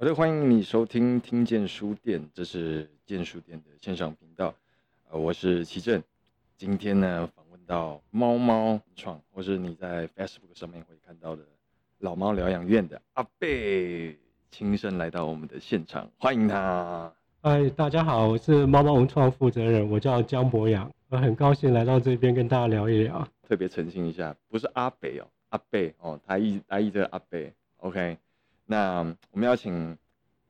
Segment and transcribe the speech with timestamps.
[0.00, 4.54] 好的，欢迎你收听听见书店，这是建书店的线上频道。
[5.10, 6.00] 呃，我是齐正。
[6.56, 11.42] 今天呢，访问到猫猫文创，或是你在 Facebook 上面会看到的
[11.98, 14.16] 老猫疗养院的阿贝，
[14.52, 17.12] 亲身来到我们的现场，欢迎他。
[17.42, 23.26] 嗨，大家好，我是猫猫文创负责人，我叫江博洋，我很高兴来到这边跟大家聊一聊。
[23.42, 28.16] 特别澄清一下，不是阿北哦，阿贝哦，他一他一直阿贝，OK。
[28.70, 28.98] 那
[29.30, 29.96] 我们要请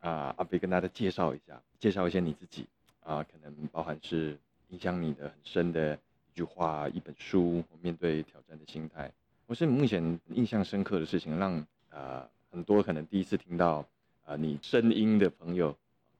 [0.00, 2.66] 啊、阿飞跟大家介绍一下，介绍一下你自己
[3.04, 4.36] 啊、可能包含是
[4.70, 9.08] 影响你的很深的一句话、一本书，面对挑战的心态。
[9.46, 13.76] 我是目前印象深刻的事情，让呃很多可能第一次听到
[14.24, 15.72] 啊、呃、你声音的朋友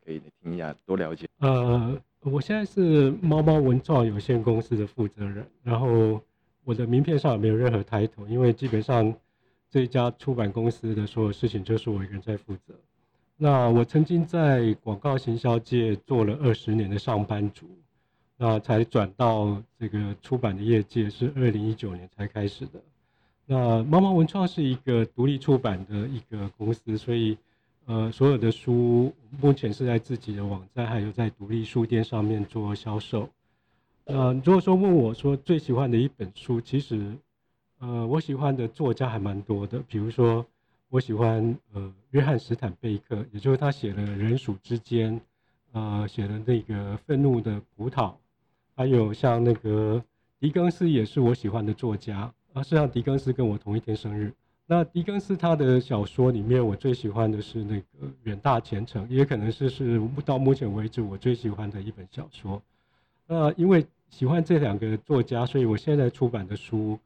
[0.05, 1.29] 可以听一下，多了解。
[1.41, 6.23] 呃，我现在是猫猫文创有限公司的负责人，然后
[6.63, 9.13] 我的名片上也没有任何抬头因为基本上。
[9.71, 12.75] 这一家出版公司的所有事情就是我一个人在负责。
[13.37, 17.67] 那我曾经在广告行销界做了二十年的上班族，
[18.37, 22.81] 那才转到这个出版的业界，是二零一九年才开始的。
[23.47, 27.37] 那猫猫文创是一个独立出版的一个公司，所以
[27.85, 33.29] 呃，所有的书目前是在自己的网站，还有在独立书店上面做销售。
[34.07, 37.13] 呃，如果说问我说最喜欢的一本书，其实。
[37.81, 40.45] 呃，我喜欢的作家还蛮多的，比如说
[40.89, 45.15] 我喜欢呃约翰·史坦贝克，也就是他写了《人鼠之间》，
[45.71, 48.11] 呃，写了那个《愤怒的葡萄》，
[48.75, 50.03] 还有像那个
[50.41, 52.33] 狄更斯也是我喜欢的作家。
[52.53, 54.33] 啊，实际上狄更斯跟我同一天生日。
[54.67, 62.61] 那狄更斯他的小说里面，我最喜欢的是那个《远大前程》，也可能是是到目前为止我最喜欢的一本小说。
[63.27, 66.99] 那因为喜欢这两个作家，所以我现在出版的书。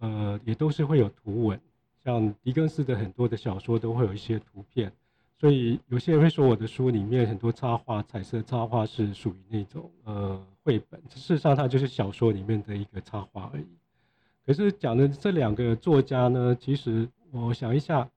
[0.00, 1.60] 呃，也都是会有图文，
[2.02, 4.90] 像狄更斯的很多的小说都会有一些图片，
[5.38, 13.66] 所以有些人会说我的书里面很多插画、彩色插画是属于那种呃绘本，事实上它就是小说里面的一个插画而已。
[14.46, 18.08] 可是讲的这两个作家呢，其实我想一下，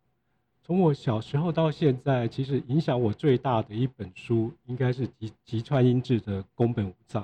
[0.63, 7.23] 从我小时候到现在，其实影响我最大的一本书应该是吉吉川英治的宫本武藏，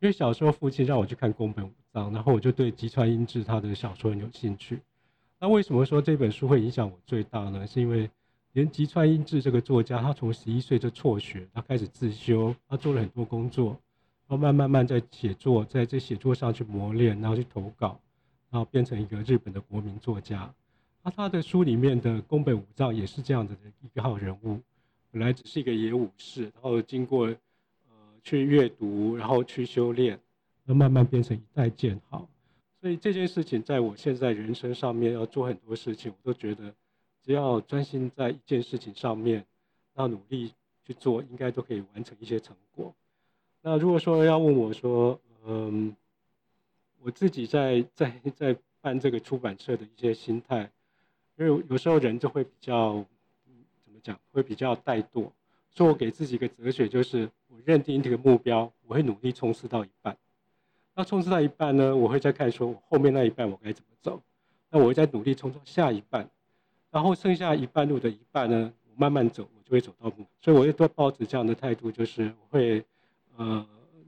[0.00, 1.70] 因为小时候父亲让我去看宫本武。
[2.12, 4.80] 然后我就对吉川英治他的小说很有兴趣。
[5.40, 7.66] 那为什么说这本书会影响我最大呢？
[7.66, 8.10] 是因为
[8.52, 13.68] 连吉川英治这个作家，他从十一岁就辍学，他开始自修，他做了很多工作，
[14.26, 18.00] 然后慢慢慢在写作，在这写作上去磨练，然后去投稿，
[18.50, 20.52] 然后变成一个日本的国民作家。
[21.04, 23.60] 那他的书里面的宫本武藏也是这样子的
[23.94, 24.58] 一号人物，
[25.12, 27.36] 本来只是一个野武士，然后经过呃
[28.24, 30.18] 去阅读，然后去修炼。
[30.68, 32.28] 要慢慢变成一代剑豪，
[32.78, 36.74] 所以这件事情在我现在人生上面要做很多事情，我都觉得
[37.22, 39.46] 只要专心在一件事情上面，
[39.96, 40.52] 要努力
[40.84, 42.94] 去做，应该都可以完成一些成果。
[43.62, 45.96] 那如果说要问我说，嗯，
[47.00, 50.70] 我自己在在在办这个出版社的一些心态，
[51.38, 53.02] 因为有时候人就会比较
[53.84, 55.30] 怎么讲，会比较怠惰，
[55.70, 60.14] 所以我给自己一个哲学，就是我认定这个目标，我会努力冲刺到一半。
[60.98, 64.20] 那冲刺到一半呢，我会再看说，我后面那一半我该怎么走。
[64.68, 66.28] 那我会再努力冲到下一半，
[66.90, 70.26] 然后剩下一半路的一半呢，我慢慢走，我就会走到目。
[70.40, 72.84] 所以我会多抱持这样的态度，就是我会
[73.36, 73.64] 呃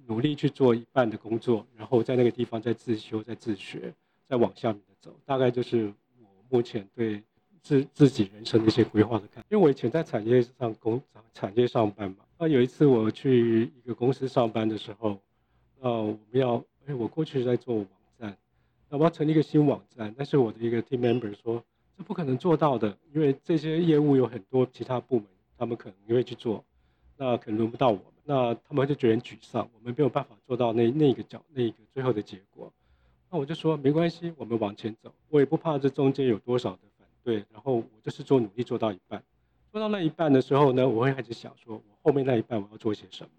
[0.08, 3.94] 努力去做一半的工作，然后在那个地方再自修、再自学、
[4.28, 5.14] 再往下面的走。
[5.24, 7.22] 大概就是我目前对
[7.62, 9.44] 自自己人生的一些规划的看。
[9.48, 11.00] 因为我以前在产业上工
[11.32, 15.16] 产业上班嘛，那有一次我去一个公司上班的时候，
[15.78, 16.60] 呃，我们要。
[16.94, 17.86] 我过去是在做网
[18.18, 18.36] 站，
[18.88, 21.62] 那我要成立一个新网站，但是我的一个 team member 说，
[21.96, 26.64] 这不可能做到的，因为这些业务有很多其他部门，他们可能也会去做，
[27.16, 32.72] 那可能轮不到我们，那他们就觉得沮丧，我们没有办法做到那那个角那个最后的结果。
[33.30, 39.22] 那我就说没关系，我们往前走，我也不怕这中间有多少的反对，然后我就是做努力做到一半，
[39.70, 43.30] 做到那一半的时候呢，我会开始想说，我后面那一半我要做些什么。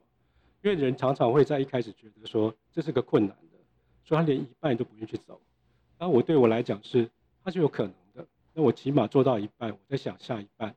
[0.64, 3.58] 因为人常常会在一开始觉得说这是个困难的，
[4.04, 5.42] 所以他连一半都不愿意去走。
[5.98, 7.10] 那我对我来讲是，
[7.44, 8.28] 他是有可能的。
[8.54, 10.76] 那我起码做到一半，我在想下一半。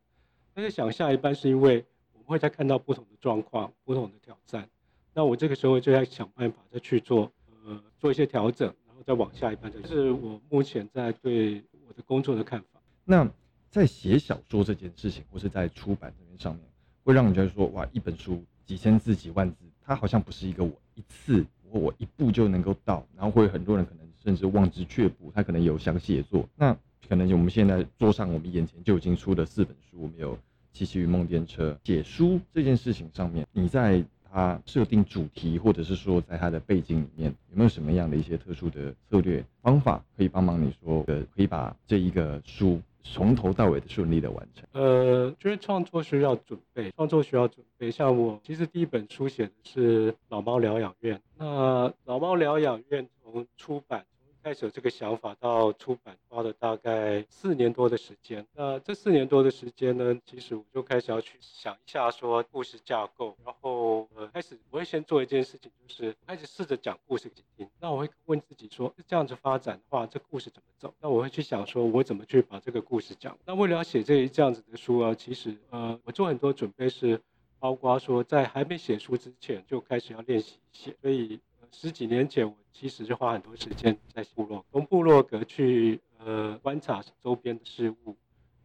[0.55, 4.69] 那在想下一半是因为我们会再看到不同的状况、不同的挑战。
[5.13, 7.31] 那我这个时候就要想办法再去做，
[7.67, 9.71] 呃，做一些调整，然后再往下一半。
[9.71, 12.81] 这是我目前在对我的工作的看法。
[13.05, 13.31] 那
[13.71, 16.65] 在写小说这件事情，或是在出版这边上面，
[17.03, 19.65] 会让你觉得说，哇，一本书几千字、几万字。
[19.87, 25.31] 它好像不是一个我一次或我一步就能够到，然后会很多人可能甚至望之却步。
[25.35, 26.77] 他可能有想写作，那
[27.09, 30.39] 可能我们现在桌上我们眼前就已经出了四本书，我们有
[30.73, 34.03] 七七与梦电车写书这件事情上面，你在
[34.33, 44.67] 它设定主题，或者是说在它的背景里面，有没有什么样的一些特殊的策略方法，可以帮忙你说，呃，可以把这一个书从头到尾的顺利的完成？
[44.73, 47.91] 呃，就是创作需要准备，创作需要准备。
[47.91, 54.05] 像我其实第一本书写的是《老猫疗养院》，那《老猫疗养院》从出版。
[54.45, 58.47] 开始有这个想法到出版花了大概四年多的时间。
[58.53, 67.71] 那这四年多的时间呢，其实我就开始要去想一下说故事架构，然后呃开始我会先做一件事情，就是开始试着讲故事给你听。
[67.81, 70.95] 那我会问自己说，这样子发展的话，这故事怎么走？
[71.01, 73.35] 那我会去想说，我怎么去把这个故事讲？
[73.47, 77.19] 那为了要写这这样子的书啊，其实呃我做很多准备是，
[77.59, 81.41] 包括说在还没写书之前就开始要练习写，所以。
[81.77, 88.17] 十几年前，我其实就花很多时间在部落，从部落格去呃观察周边的事物，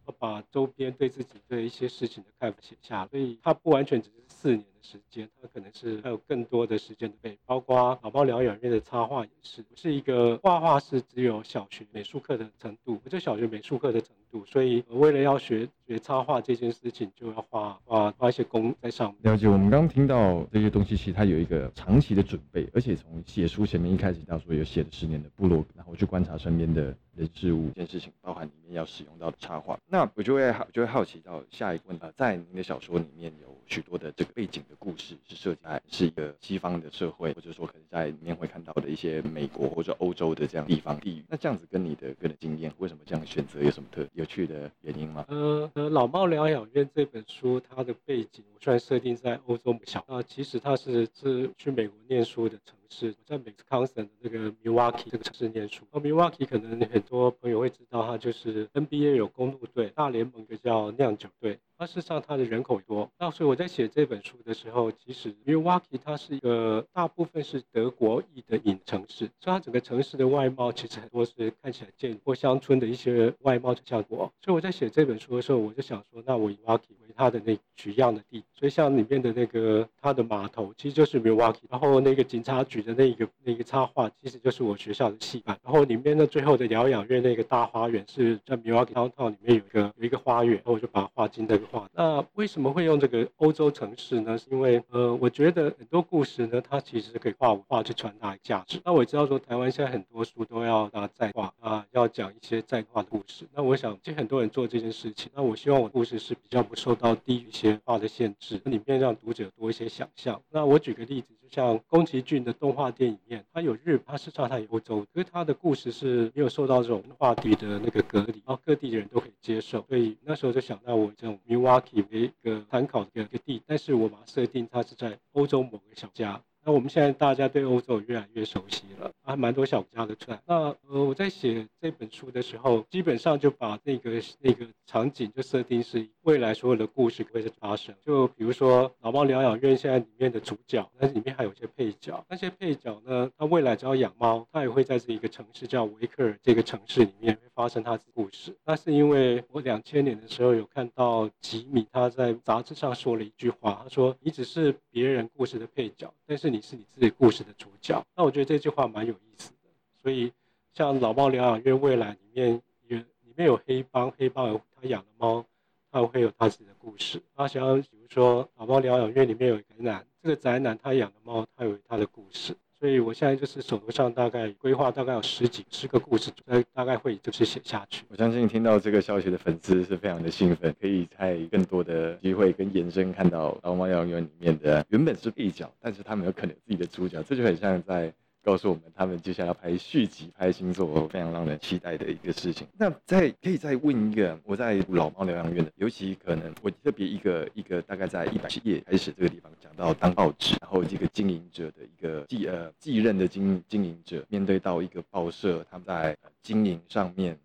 [0.05, 4.63] 我把周边对自己对一些事情的看法写下，所以它不完全只是四年。
[4.81, 19.33] 时间，它可能是还有更多的时间的备，包括宝宝疗养院的插画也是，是一个画画是只有小学美术课的程度，我就小学美术课的程度，所以为了要学学插画这件事情，就要画画花一些功在上面。
[19.33, 41.23] 了解，我们刚刚听到这些东西，其实它有一个长期的准备，而且从写书前面一开始到说有写了十年的部落，然后去观察身边的人事物这件事情，包含里面要使用到的插画，那我就会好就会好奇到下一个问题，在您的小说里面有许多的这个背景的故事是设计在是一个西方的社会，或者说可能在里面会看到的一些美国或者欧洲的这样地方地域。
[41.29, 45.23] 那这样子跟你的个人经验，为什么这样选择有什么特有趣的原因吗？
[45.27, 55.85] 呃呃，老猫疗养院这本书它的背景，我虽然设定在欧洲小，那其实它是是去美国念书的成是，我在美斯康森的那个 Milwaukee 这个城市念书。
[55.91, 61.59] 而 Milwaukee 可能很多朋友会知道，它就是 NBA 有公路队，大联盟一个叫酿酒队。
[61.77, 63.09] 那事实上，它的人口多。
[63.17, 74.33] 那所以我在写这本书的时候，其实 Milwaukee 它是一个大部分是德国裔的隐城市，所以它整个城市的外貌其实很多是看起来建过乡村的一些外貌的效果。
[74.41, 78.41] 所以我在写这本书的时候，我就想说，那我以 Milwaukee 为它的那取样的地。
[78.53, 81.57] 所以像里面的那个它的码头，其实就是 Milwaukee。
[81.69, 85.57] 然后那个警察局的那个那个插画，其实就是我学校的戏班。
[85.63, 91.89] 然后里面的最后的疗养院那个大花园是在 Milwaukee downtown 里面有一个有一个花园，然后我就把它画进那个画。
[91.93, 94.37] 那为什么会用这个欧洲城市呢？
[94.37, 98.79] 是因为呃，我觉得很多故事呢，它其实可以画文化去传达价值。
[98.85, 103.45] 那我知道说台湾现在很多书都要拿在画啊，要讲一些在画的故事。
[103.53, 105.31] 那我想，其实很多人做这件事情。
[105.33, 110.41] 那我希望我的故事是比较不受到地域性化的限制，里面让读者多一些想象。
[110.49, 119.85] 那我举个例子，就像宫崎骏的动画电影里面，它有日，它是上它有欧洲，可是它的故事是没有受到这种话题的那个隔离，然后各地的人都可以接受。
[119.87, 126.41] 所以那时候就想到我这种 Milwaukee 为一个参考的一个地，但是我把它设定它是在欧洲某个小家。
[126.65, 130.39] 那我们现在大家对欧洲越来越熟悉了，还蛮多小家的出来。
[130.45, 130.55] 那
[130.87, 137.95] 呃，我在写这本书的时候，基本上就把那个那个场景就设定是未来所有的故事会在发生。
[138.01, 142.23] 就比如说老猫疗养院现在里面的主角，那里面还有一些配角。
[142.29, 148.53] 那些配角呢，他未来只要养猫，他也会在这一个城市叫维克尔这个城市里面会发生他的故事。
[148.65, 159.69] 那是因为我两千年的时候有看到吉米他在杂志上说了一句话，他说：“你只是别人故事的配角，但是。”你是你自己故事的主角，那我觉得这句话蛮有意思的。
[160.01, 160.31] 所以，
[160.73, 165.45] 像老猫疗养院未来里面有里面有黑帮，黑帮有他养的猫，
[165.91, 167.21] 他会有他自己的故事。
[167.35, 172.55] 他想要比如说老猫疗养院里面有一个宅男，这个宅男他养的猫，他有他的故事。
[172.79, 176.31] 所以我现在就是手头上大概规划大概有十几十个故事，
[176.73, 178.05] 大概会就是写下去。
[178.07, 188.13] 我相信听到这个消息的粉丝是非常的兴奋，可以在更多的机会跟延伸看到老猫疗养院里面的原本是配角，但是他们有可能自己的主角，这就很像在。
[188.41, 192.65] 告诉我们，他们接下来要拍续集、拍新作，非常让人期待的一个事情。
[192.77, 207.39] 那再可以再问一个，我在老猫疗养院的，尤其可能我特别一个一个大概在一百页开始这个地方到当报纸，然后这个经营者的一个继呃继任的经经营者，面对到一个报社他们在经营上面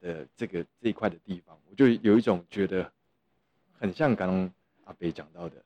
[0.00, 2.92] 的这个这一块的地方，我就有一种觉得
[3.78, 4.52] 很像刚刚
[4.84, 5.56] 阿北讲到的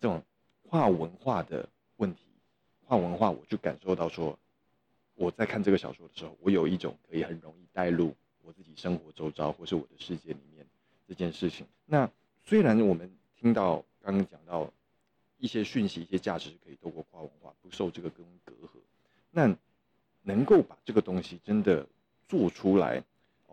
[0.00, 0.22] 这种
[0.68, 2.20] 跨文化的问题。
[2.86, 4.36] 跨文化，我就感受到说，
[5.14, 10.66] 我在看这个小说的时候，我有一种可以很容易带入我自己生活周遭或是我的世界里面
[11.06, 11.64] 这件事情。
[11.86, 12.10] 那
[12.44, 14.72] 虽然我们听到刚刚讲到
[15.40, 18.78] 一些讯息、一些价值可以透过跨文化不受这个跟隔阂，
[19.30, 19.56] 那
[20.22, 21.86] 能够把这个东西真的
[22.28, 23.02] 做出来，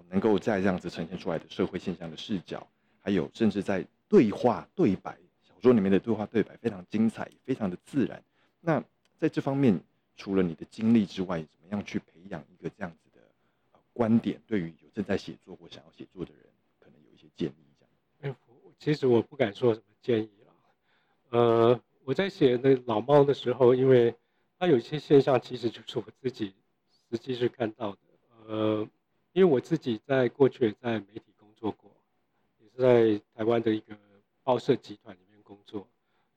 [0.10, 2.68] 能够在这样子呈现出来的社会现象的视角，
[3.02, 8.22] 还有甚至在对话对白，小说里面的对话对白非常精彩，非常的自然。
[8.60, 8.84] 那
[9.18, 9.80] 在这方面，
[10.18, 13.22] 除了你的经历之外，怎么样去培养一个这样子的
[13.94, 14.42] 观点？
[14.46, 16.44] 对于有正在写作或想要写作的人，
[16.80, 17.66] 可能有一些建议。
[18.22, 18.36] 这样。
[18.78, 20.30] 其实我不敢说什么建议。
[21.30, 24.16] 呃，我在写那老猫的时候，因为
[24.58, 26.54] 它有一些现象，其实就是我自己
[27.10, 27.98] 实际是看到的。
[28.48, 28.88] 呃，
[29.34, 31.92] 因为我自己在过去也在媒体工作过，
[32.60, 33.96] 也是在台湾的一个
[34.42, 35.86] 报社集团里面工作，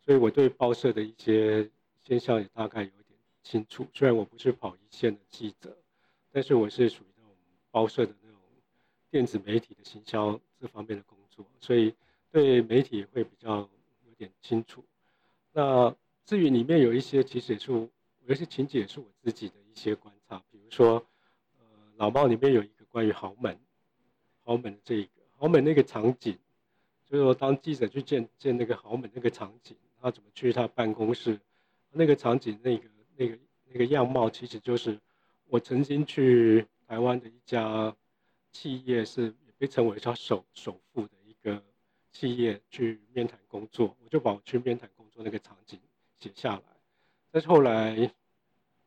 [0.04, 1.70] 所以我对报社的一些
[2.00, 3.86] 现象也大概有一点清楚。
[3.94, 5.76] 虽然我不是跑一线的记者，
[6.32, 7.32] 但是我是属于那种
[7.70, 8.40] 报社的那种
[9.08, 11.94] 电子媒体的行销这方面的工作，所以
[12.32, 13.70] 对媒体会比较
[14.20, 14.84] 点清楚。
[15.52, 17.88] 那至于里面有一些，其实也是有
[18.28, 21.04] 一些情节，也是我自己的一些观察，比如说。
[21.58, 23.58] 呃老猫里面有一个关于豪门，
[24.42, 26.38] 豪门的这一个豪门那个场景，
[27.04, 31.38] 就是说当记者去见见那个豪门那个场景，他怎么去他办公室，
[31.90, 34.98] 那个场景那个那个那个样貌，其实就是
[35.48, 37.94] 我曾经去台湾的一家
[38.50, 41.62] 企业，是被称为叫首首富的一个
[42.12, 45.78] 企业去面谈工作，我就把我去面谈工作那个场景
[46.18, 46.62] 写下来。
[47.30, 48.10] 但是后来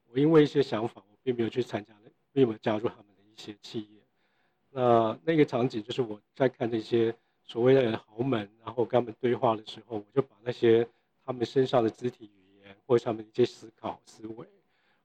[0.10, 1.94] 我因为一些想法，我并没有去参加。
[2.36, 4.02] 并没有加入他们的一些企业。
[4.72, 10.88] 那那个场景就是我在看那些所谓的豪门，然后跟他们对话的时候，我就把那些
[11.24, 14.48] 他们身上的肢体语言或者他们一些思考思维，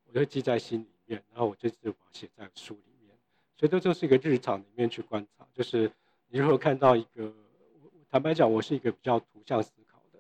[0.07, 3.15] 我就记在心里面，然后我就就把它写在书里面。
[3.59, 5.93] 所以这就是一个日常里面去观察，就是
[6.29, 7.31] 你如果看到一个，
[8.11, 10.19] 坦白讲，我是一个比较图像思考的，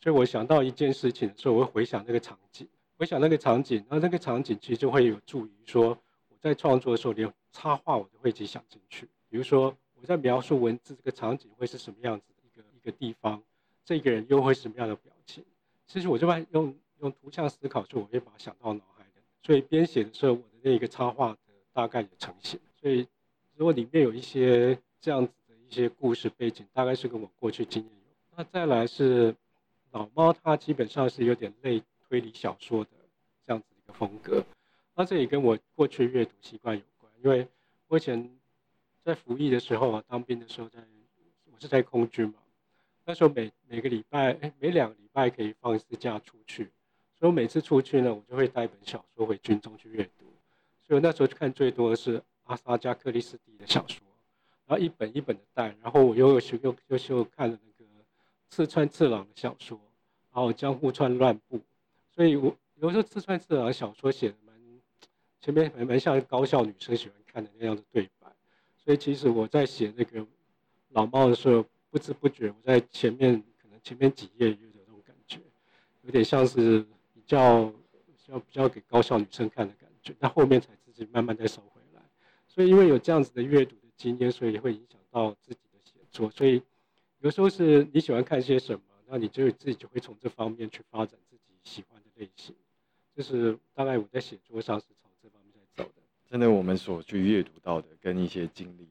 [0.00, 6.36] 所以我想到一件事情的时候，我会回想那个场景，回想那个场景，然后那个场景其实就会有助于说我。
[6.40, 9.06] 在创作的时候，连插画我都会一起想进去。
[9.28, 13.42] 比如说，我在描述文字这个场景会是什么样子的一个一个地方，
[13.84, 15.44] 这个人又会是什么样的表情？
[15.86, 19.10] 其实我就会用用图像思考，就我会把它想到脑海里。
[19.42, 21.38] 所以编写的时候，我的那个插画的
[21.74, 22.58] 大概也成型。
[22.80, 23.06] 所以
[23.54, 25.34] 如果里面有一些这样子
[25.70, 28.36] 一些故事背景，大概是跟我过去经验有。
[28.36, 29.32] 那再来是
[29.92, 32.90] 老猫，它基本上是有点类推理小说的
[33.46, 34.44] 这样子一个风格。
[34.96, 37.46] 那这也跟我过去阅读习惯有关，因为
[37.86, 38.36] 我以前
[39.04, 40.80] 在服役的时候啊，当兵的时候在，
[41.52, 42.34] 我是在空军嘛，
[43.04, 46.64] 那时候每每个礼拜，哎，每两个礼拜可以放一次假出去，
[47.16, 50.26] 所以我每次出去呢，我就会带本小说回军中去阅读，
[50.82, 54.00] 所以我那时候看最多的是阿萨加克里斯蒂的小说，
[54.70, 57.90] 然后一本一本的带，然后我又又又又又看了那个
[58.48, 59.76] 刺川次郎的小说，
[60.32, 61.60] 然后江户川乱步，
[62.14, 64.54] 所以我有时候刺川次郎小说写的蛮。
[65.42, 68.30] 前面蛮蛮像高校女生喜欢看的那样的对白，
[68.76, 70.24] 所以其实我在写那个
[70.90, 75.40] 老猫的时候，不知不觉我在前面可能前面几页就有这种感觉，
[76.02, 76.80] 有点像是
[77.14, 77.72] 比较
[78.18, 82.02] 像比较给高校女生看的感觉，但后面才自己慢慢再收回来。
[82.46, 86.30] 所以因为有这样子的阅读经验，所以也会影响到自己的写作。
[86.30, 86.62] 所以
[87.18, 92.54] 有时候是你喜欢看些什么，那你就自己就会从这方面去发展自己喜欢的类型。
[93.14, 96.02] 就是大概我在写作上是从这方面在走的。
[96.30, 98.88] 真的，我们所去阅读到的跟一些经历，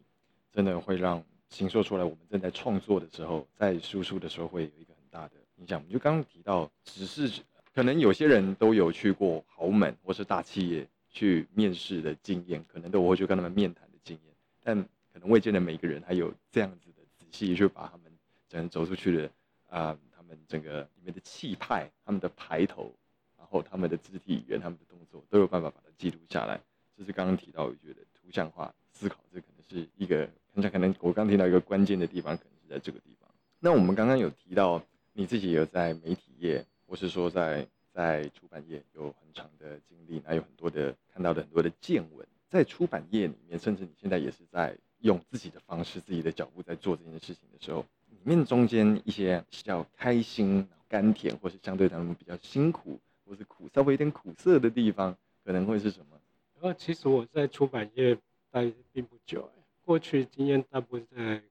[0.51, 2.03] 真的会让形说出来。
[2.03, 5.79] 我们正在创作的时候，在输出的时候，会有一个很大的影响。
[5.79, 7.41] 我们就刚刚提到，只是
[7.73, 14.77] 可能有些人都有去过豪门或是大企业去面试的经验，可能都我会去跟他们面谈的经验，但
[15.19, 18.11] 可能未见得每一个人还有这样子的仔细去把他们
[18.47, 19.29] 整个走出去的
[19.67, 22.91] 啊、他们整个里面的气派、他们的排头，
[23.37, 26.59] 然后他们的肢体语言、他们的动作，都有办法把它记录下来。
[26.97, 33.29] 就是刚刚提到，我觉得图像化思考，这可能是一个，很像可能我刚听到一个关键的地方，可能是在这个地方。
[33.59, 34.81] 那我们刚刚有提到，
[35.13, 56.19] 你自己有在媒体业，或是说在在出版业有很长的经历，还有很多的看到的很多的见闻，在出版业里面，甚至你现在也是在用自己的方式、自己的脚步在做这件事情的时候，里面中间一些比较开心、甘甜，或是相对他们比较辛苦，或是苦，稍微有点苦涩的地方，可能会是什么？
[56.61, 58.17] 然后其实我在出版业
[58.51, 59.49] 待并不久，
[59.85, 61.41] 过去经验大部分在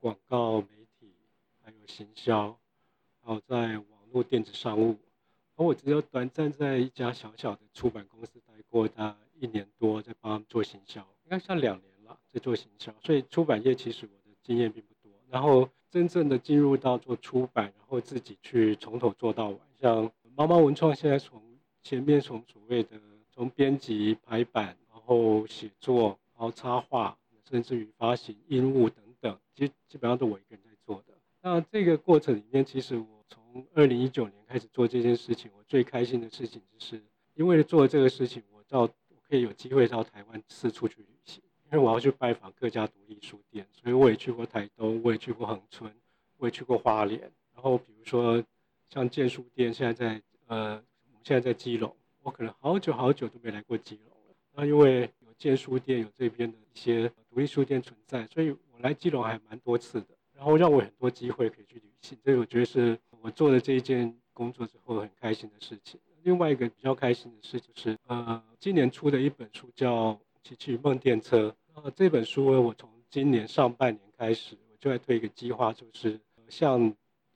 [0.00, 0.66] 广告媒
[0.98, 1.12] 体，
[1.62, 2.58] 还有行销，
[3.22, 4.98] 还有在网络电子商务。
[5.54, 11.92] 而我只有短暂在一家小小的出版公司待过，大概一年多，在帮他们做行销，应该算两年，
[12.32, 12.94] 在做行销。
[13.00, 15.12] 所以出版业其实我的经验并不多。
[15.30, 21.40] 然后真正的进入到做出版，然后自己去从头做到尾，像猫猫文创现在从
[21.82, 23.00] 前面从所谓的。
[23.30, 27.16] 从编辑、排版，然后写作，然后插画，
[27.48, 31.14] 甚至于发行、印务等等，其实基本上都我一个人在做的。
[31.40, 37.00] 那这个过程里面，其实我从二零一九年开始做这件事情，我最开心的事情就是，
[37.36, 41.06] 因为做了这个事情，我到我可以有机会到台湾四处去，
[41.70, 45.92] 因为我要去拜访各家独立书店，所以我也去过台东，我也去过恒春，
[46.38, 47.20] 我也去过花莲。
[47.54, 48.42] 然后比如说
[48.88, 54.34] 像建书店，现在在呃，我们现在在基隆，我可能好久好久都没来过基隆了。
[54.54, 60.08] 那因为有建书店，有这边的一些独立书店存在，所以我来基隆还蛮多次的。
[60.34, 66.00] 然后让我很多机会可以去旅行，这我觉得是我做了这一件工作之后很开心的事情。
[66.22, 70.12] 另外一个比较开心的事就是，呃，今年出的一本书叫
[70.48, 71.50] 《琪琪与梦电车》。
[71.74, 76.80] 呃，这本书我从今年上半年开始，我就在推一个计划，就是向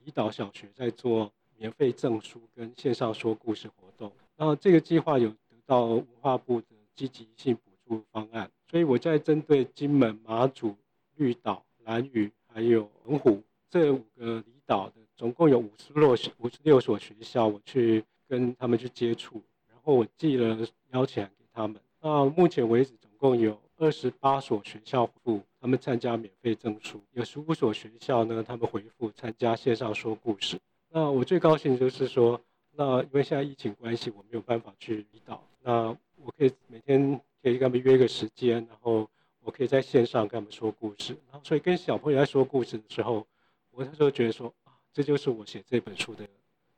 [0.02, 4.11] 离岛小学在做免费证书跟线上说故事活动。
[4.35, 10.75] 然后这个计划有得到文化部的积极性补助方案，所以我在针对金门、马祖、
[11.16, 18.02] 绿岛、兰屿还有澎湖这五个离岛的，总共有五十六五十六所学校，我去。
[18.28, 21.78] 跟他们去接触，然后我寄了邀请函给他们。
[22.03, 30.59] 到目前为止，总共有二十八所学校回复他们参加免费证书，有十五所学校呢，他们回复参加线上说故事。
[30.89, 32.41] 那我最高兴就是说，
[32.73, 39.09] 那因为现在疫情关系，我没有办法去离岛，那我可以每天可以跟他们约个时间，然后
[39.45, 41.17] 我可以在线上跟他们说故事。
[41.31, 43.25] 然后所以跟小朋友在说故事的时候，
[43.71, 46.27] 我那时候觉得说啊，这就是我写这本书的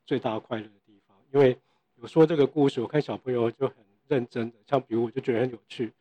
[0.05, 1.17] 最大快乐的地方。
[1.33, 1.57] 因为
[1.95, 5.91] 有说这个故事，我看小朋友就很认真的，像比如我就觉得很有趣，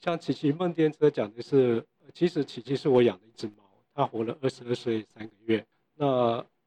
[0.00, 3.64] 像琪琪梦电车讲的是，其实琪琪是我养的一只猫，
[3.94, 5.64] 它活了二十二岁三个月。
[5.94, 6.06] 那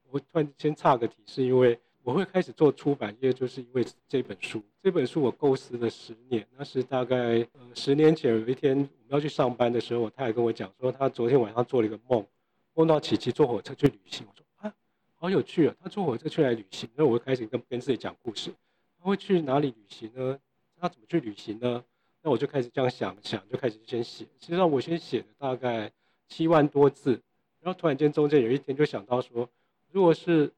[0.10, 4.62] 我突然先岔个题，是因为我会开始做出版业，就是因为这本书。
[4.82, 7.18] 这本书我构思了十年，那是大概
[7.54, 12.26] 呃十年前有一天我们要去上班的时候，我太太跟我讲说，她昨天晚上做了一个梦，
[12.74, 14.26] 梦到琪琪坐火车去旅行。
[14.28, 14.74] 我说啊。
[15.18, 15.76] 好有趣啊！
[15.82, 18.54] 他坐火车去来旅行，那我会开始跟跟自己讲故事。
[19.00, 20.38] 他会去哪里旅行呢？
[20.80, 21.84] 那怎么去旅行呢？
[22.22, 24.26] 那我就开始这样想想，就开始先写。
[24.40, 25.92] 实际上我先写了大概
[26.28, 27.22] 七万多字，
[27.62, 29.50] 然后突然间中间有一天就想到说，
[29.92, 30.52] 如果是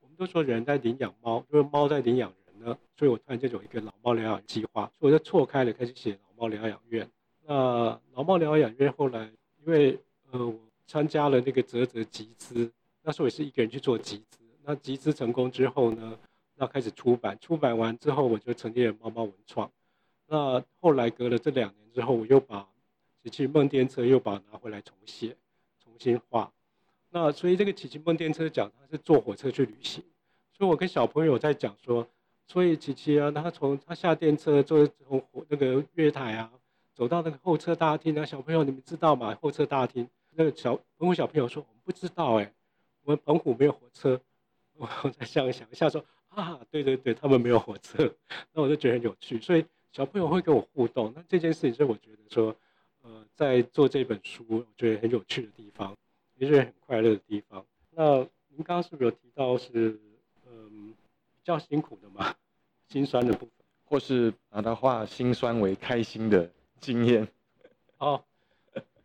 [0.00, 7.08] 我们都说人在领养猫，就是猫在领养人呢，所以我突然间有一个老猫疗养计划，所以我就错开了开始写老猫疗养院。
[7.46, 9.30] 那老猫疗养院后来
[9.64, 9.98] 因为
[10.30, 12.70] 呃我参加了那个泽泽集资。
[13.06, 16.18] 那时候也是一个人去做集资，那集资成功之后呢，
[16.56, 19.70] 那开始出版，出版完之后我就成立了猫猫文创。
[20.26, 22.60] 那后来隔了这两年之后，我又把
[23.22, 25.36] 《琪琪梦电车》又把它拿回来重写，
[25.82, 26.52] 重新画。
[27.10, 30.02] 那所以这个《琪琪梦电车》讲他是坐火车去旅行，
[30.52, 32.08] 所以我跟小朋友在讲说，
[32.46, 36.50] 所以琪琪啊，他从他下电车坐从火那个月台啊，
[36.94, 39.36] 走到那个候车大厅啊，小朋友你们知道吗？
[39.40, 42.52] 候车大厅那个小澎湖小朋友说我们不知道哎、
[43.04, 44.20] 我们澎湖没有火车，
[44.76, 46.04] 我再想想一下说
[46.34, 48.12] 啊，对对对，他们没有火车，
[48.52, 52.54] 那我就觉得很有趣，所以小朋友会跟我互动，那这件事情是我觉得说，
[53.02, 55.96] 呃，在做这本书，我觉得很有趣的地方，
[56.36, 57.64] 也是很快乐的地方。
[57.90, 58.18] 那
[58.48, 59.98] 您刚刚是不是有提到是，
[60.46, 62.34] 嗯，比较辛苦的嘛，
[62.88, 63.50] 心酸的部分，
[63.84, 67.26] 或是把它化心酸为开心的经验？
[67.98, 68.24] 哦，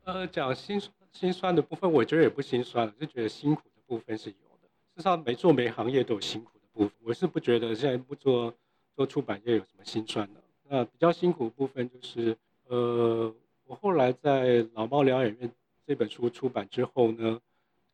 [0.03, 3.69] 呃，讲心心酸的部分，我觉得也不心酸，就觉得辛苦的。
[3.89, 6.91] 部分是有的，事实上每做每行业都有辛苦我。
[7.03, 8.53] 我是不觉得现在不做
[8.95, 10.41] 做出版业有什么心酸的。
[10.63, 12.37] 那比较辛苦的部分就是，
[12.67, 13.33] 呃，
[13.65, 15.49] 我后来在《老猫疗养院》
[15.85, 17.39] 这本书出版之后呢，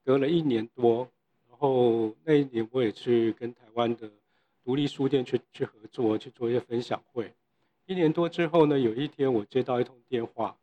[0.03, 1.09] 隔了一年多，
[1.49, 4.11] 然后那一年我也去跟台湾的
[4.63, 7.33] 独立书店去去合作，去做一些分享会。
[7.85, 10.55] 一年多之后呢，有一天我接到一通电话，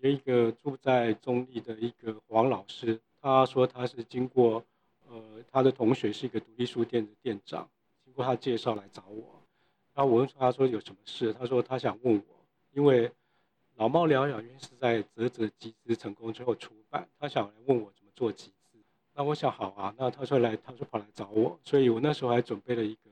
[0.00, 3.00] 有一个住在中坜的一个黄老师。
[3.20, 4.62] 他说他是经过，
[5.14, 7.70] 呃，他的同学是一个独立书店的店长，
[8.04, 9.40] 经过他介绍来找我。
[9.94, 13.08] 然后我问他说有什么事，他说他想问我，因为
[13.76, 18.76] 老猫疗养院是在泽泽集资成功之后出版，他想来问我怎么做集资。
[19.12, 23.10] 那我想好啊，那他说来，他说跑来找我，所以我那时候还准备了一个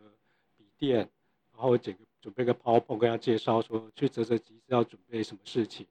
[0.56, 1.08] 笔电，
[1.52, 5.86] 然后整个准备个 PowerPoint 跟他介绍说去泽泽集资要准备什么事情。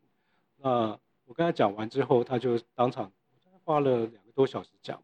[0.57, 3.09] 那我跟他讲完之后，他就当场。
[3.63, 5.01] 花了两个多小时讲，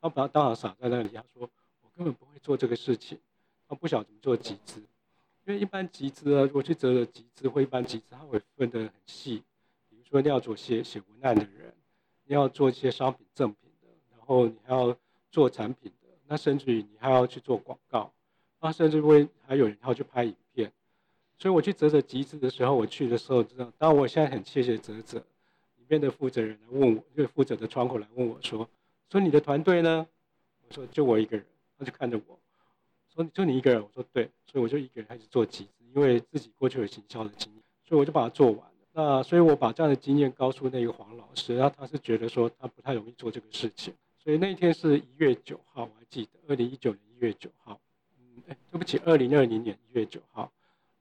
[0.00, 1.10] 他把他当场傻在那里。
[1.10, 1.48] 他说
[1.82, 3.18] ：“我根本不会做这个事情，
[3.68, 4.80] 他不晓得怎么做集资。
[5.44, 9.42] 因为一般集资啊，如果去啧啧集资或一般集资，他会分得很细。
[9.88, 11.72] 比如说你要做写写文案的人，
[12.24, 14.96] 你要做一些商品赠品的，然后你还要
[15.30, 18.12] 做产品的，那甚至于你还要去做广告，
[18.60, 20.72] 那甚至会还有人要去拍影片。
[21.38, 25.22] 所以我去折折集资的时候，我去的时候知道，当然我现在很谢谢啧啧。
[25.88, 28.68] 边的负责人来问我，就负责的窗口来问我说
[29.10, 30.06] ：“说你的团队呢？
[30.68, 31.44] 我说就我一个人，
[31.76, 32.38] 他就看着我
[33.12, 38.72] 说就你一个人，我说对，所以我就一个人开始做集资，因为自己过去有行销的经验，所以我就把它做完了。
[38.92, 47.80] 那所以我把这样的经验告诉那个黄老师，然后他是觉得说他不太容易做这个事情，所以那一天是一月九号，我还记得二零一九年一月九号，
[48.16, 50.52] 嗯，哎，对不起，二零二零年一月九号，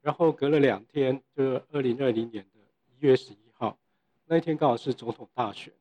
[0.01, 2.59] 然后隔了两天，就是二零二零年的
[2.91, 3.77] 一月十一号，
[4.25, 5.71] 那一天刚好是总统大选。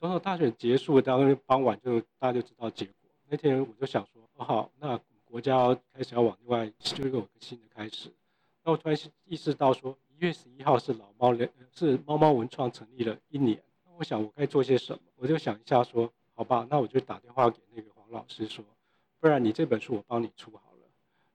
[0.00, 2.94] 总统大选结束，当天傍晚就大家就知道结果。
[3.26, 8.08] 那天我就想说，哦好，那国家开始要往另外就有个新的开始。
[8.62, 11.36] 那我突然意识到说，一月十一号是老猫
[11.72, 13.60] 是猫猫文创成立了一年。
[13.84, 15.00] 那我想我该做些什么？
[15.16, 18.64] 我就想一下说，好吧，那我就打电话给那个黄老师说，
[19.18, 20.82] 不然你这本书我帮你出好了。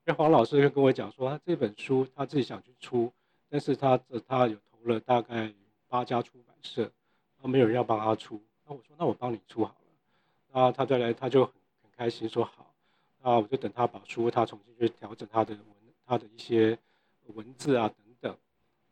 [0.06, 3.12] 因为黄老师就跟我讲说，他这本书他自己想去出，
[3.50, 5.54] 但是他他有投了大概
[5.90, 8.42] 八家出版社，然后没有人要帮他出。
[8.66, 9.76] 那我说，那我帮你出好了。
[10.54, 12.74] 那他再来，他就很很开心说好。
[13.22, 15.64] 那我就等他把书，他重新去调整他的文，
[16.06, 16.78] 他的一些
[17.34, 18.38] 文字啊等等。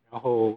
[0.10, 0.50] 然后，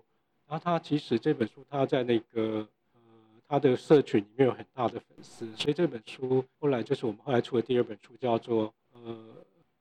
[0.46, 3.00] 然后他其实这本书他在那个呃
[3.46, 9.00] 他的社群里面有很大的粉丝，所以这本书后来就是我们后来出的第二本书，叫做呃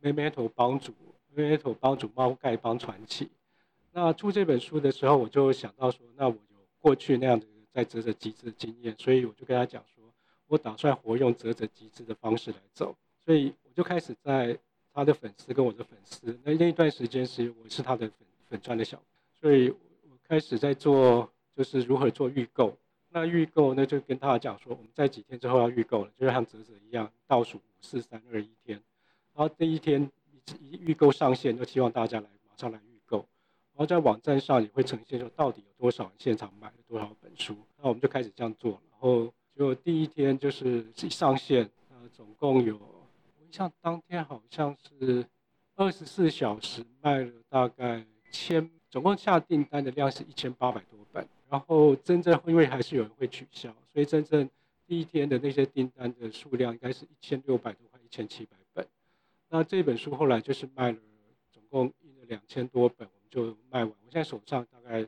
[0.02, 0.94] m e m e t o 帮主
[1.36, 3.30] m e m e t o 帮主猫丐帮传奇。
[3.92, 7.48] 那出这本书的时候，我就想到说，那我有过去那样的。
[7.74, 10.04] 在泽泽集资的经验，所以我就跟他讲说，
[10.48, 14.58] 我打算活用泽泽集资的方式来走，所以我就开始在
[14.94, 19.02] 他的粉丝跟我的粉丝，那那一段时间是我是他的粉粉钻的小，
[19.42, 22.78] 所以我开始在做就是如何做预购，
[23.10, 28.80] 那预购呢就跟他讲说，我们在几天之后要预购了，就是像泽泽一样倒数五四三二一天，
[29.34, 30.12] 然后这一天
[30.62, 32.93] 一预购上线，就希望大家来马上来预。
[33.76, 38.80] 然后在网站上也会呈现说到底有多少人现场买了多少本书，那我们就开始这样做。
[38.92, 45.26] 然后就第一天就是一上线，呃，总共有，我印象当天好像是
[45.76, 51.28] 二十四小时卖了大概千，总共下订单的量是一千八百多本。
[51.50, 54.48] 然后真正因为还是有人会取消，所以真正
[54.86, 58.88] 第一天的那些订单的数量应该是一千六百多块，一千七百本。
[59.50, 60.98] 那这本书后来就是卖了
[61.52, 63.10] 总共印了两千多本。
[63.34, 65.04] 就卖完，我现在手上大概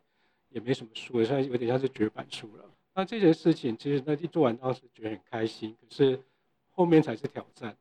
[0.50, 2.66] 也没什么书了，现在有点像是绝版书了。
[2.96, 6.20] 那这件事情其实那一做完当时觉得很开心，可是
[6.72, 7.78] 后面才是挑战，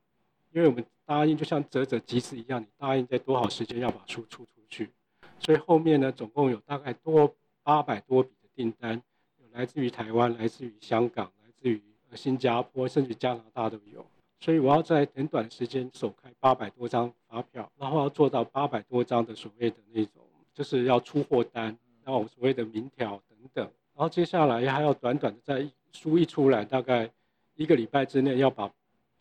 [0.51, 4.91] 因为我们答应就像啧啧集资一样，你答应在多少时间要把书出出去，
[5.39, 9.01] 所以后面呢总共有大概多八百多笔的订单，
[9.39, 11.81] 有来自于台湾、来自于香港、来自于
[12.13, 14.05] 新加坡，甚至加拿大都有。
[14.39, 20.21] 所以我要在很短的时间首开八百多张发票，然后要做到八百多张的所谓的那种。
[20.55, 23.63] 就是要出货单，然后所谓的明条等等，
[23.93, 27.11] 然后接下来还要短短的在书一出来，大概
[27.55, 28.71] 一个礼拜之内要把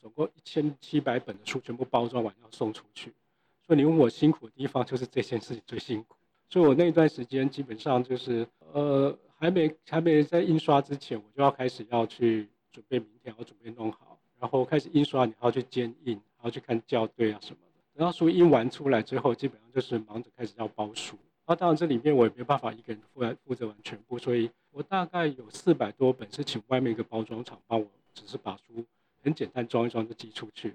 [0.01, 3.13] 总共一千七百本的书全部包装完，要送出去。
[3.67, 6.15] 所以你问我辛苦的地方，就是这件事情最辛苦。
[6.49, 17.59] 所以我那段时间基本上就是呃还没还没在印刷之前，我就要开始要去准备明条，准备弄好，然后开始印刷，你还要去监印，还要去看校对啊什么。
[17.95, 21.17] 然后书印完出来之后，基本上就是忙着开始要包书。
[21.47, 28.85] 那当然这里面我也没办法一个人负来负责完全部，所以我大概有四百多本是请外面一个包装厂帮我，只是把书
[29.23, 30.75] 很简单装一装就寄出去了。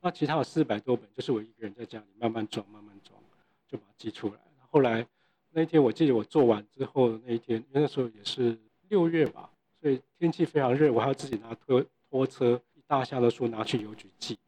[0.00, 3.18] 那其他有四百多本就是我一个人在家里慢慢装慢慢装，
[3.66, 4.34] 就把它寄出来。
[4.70, 5.06] 后来
[5.50, 8.56] 那一天我记得我做完之后那一天，因为那时候也是
[8.88, 14.38] 六月吧，所以天气非常热，我还要自己拿拖拖车一大箱的书拿去邮局寄。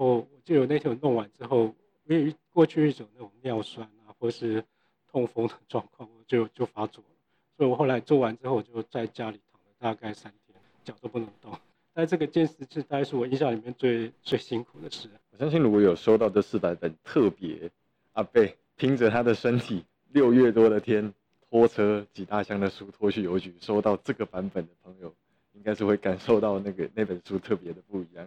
[0.00, 1.74] 然后我记得我那天我弄完之后，
[2.06, 4.64] 因为过去一种那种尿酸啊，或是
[5.12, 7.10] 痛风的状况，我就就发作了。
[7.54, 11.52] 所以我后来做完之后，我就在家里躺了大概三天，脚都不能动。
[11.92, 15.06] 但这个坚持是大概是我印象里面最最辛苦的事。
[15.32, 17.70] 我相信如果有收到这四百本特别
[18.14, 21.12] 阿贝拼着他的身体，六月多的天，
[21.50, 25.14] 拖车几大箱的书拖去邮局，收到这个版本的朋友，
[25.52, 28.26] 应该是会感受到那个那本书特别的不一样。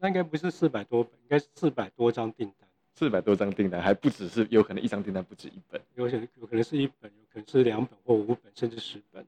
[0.00, 2.66] 那应该不是四百多本，应该是四百多张订单。
[2.94, 9.24] 四百多张订单，还不只是有可能一张订单不止一本，有可能有可能是一本，有可能是两本或五本，甚至十本。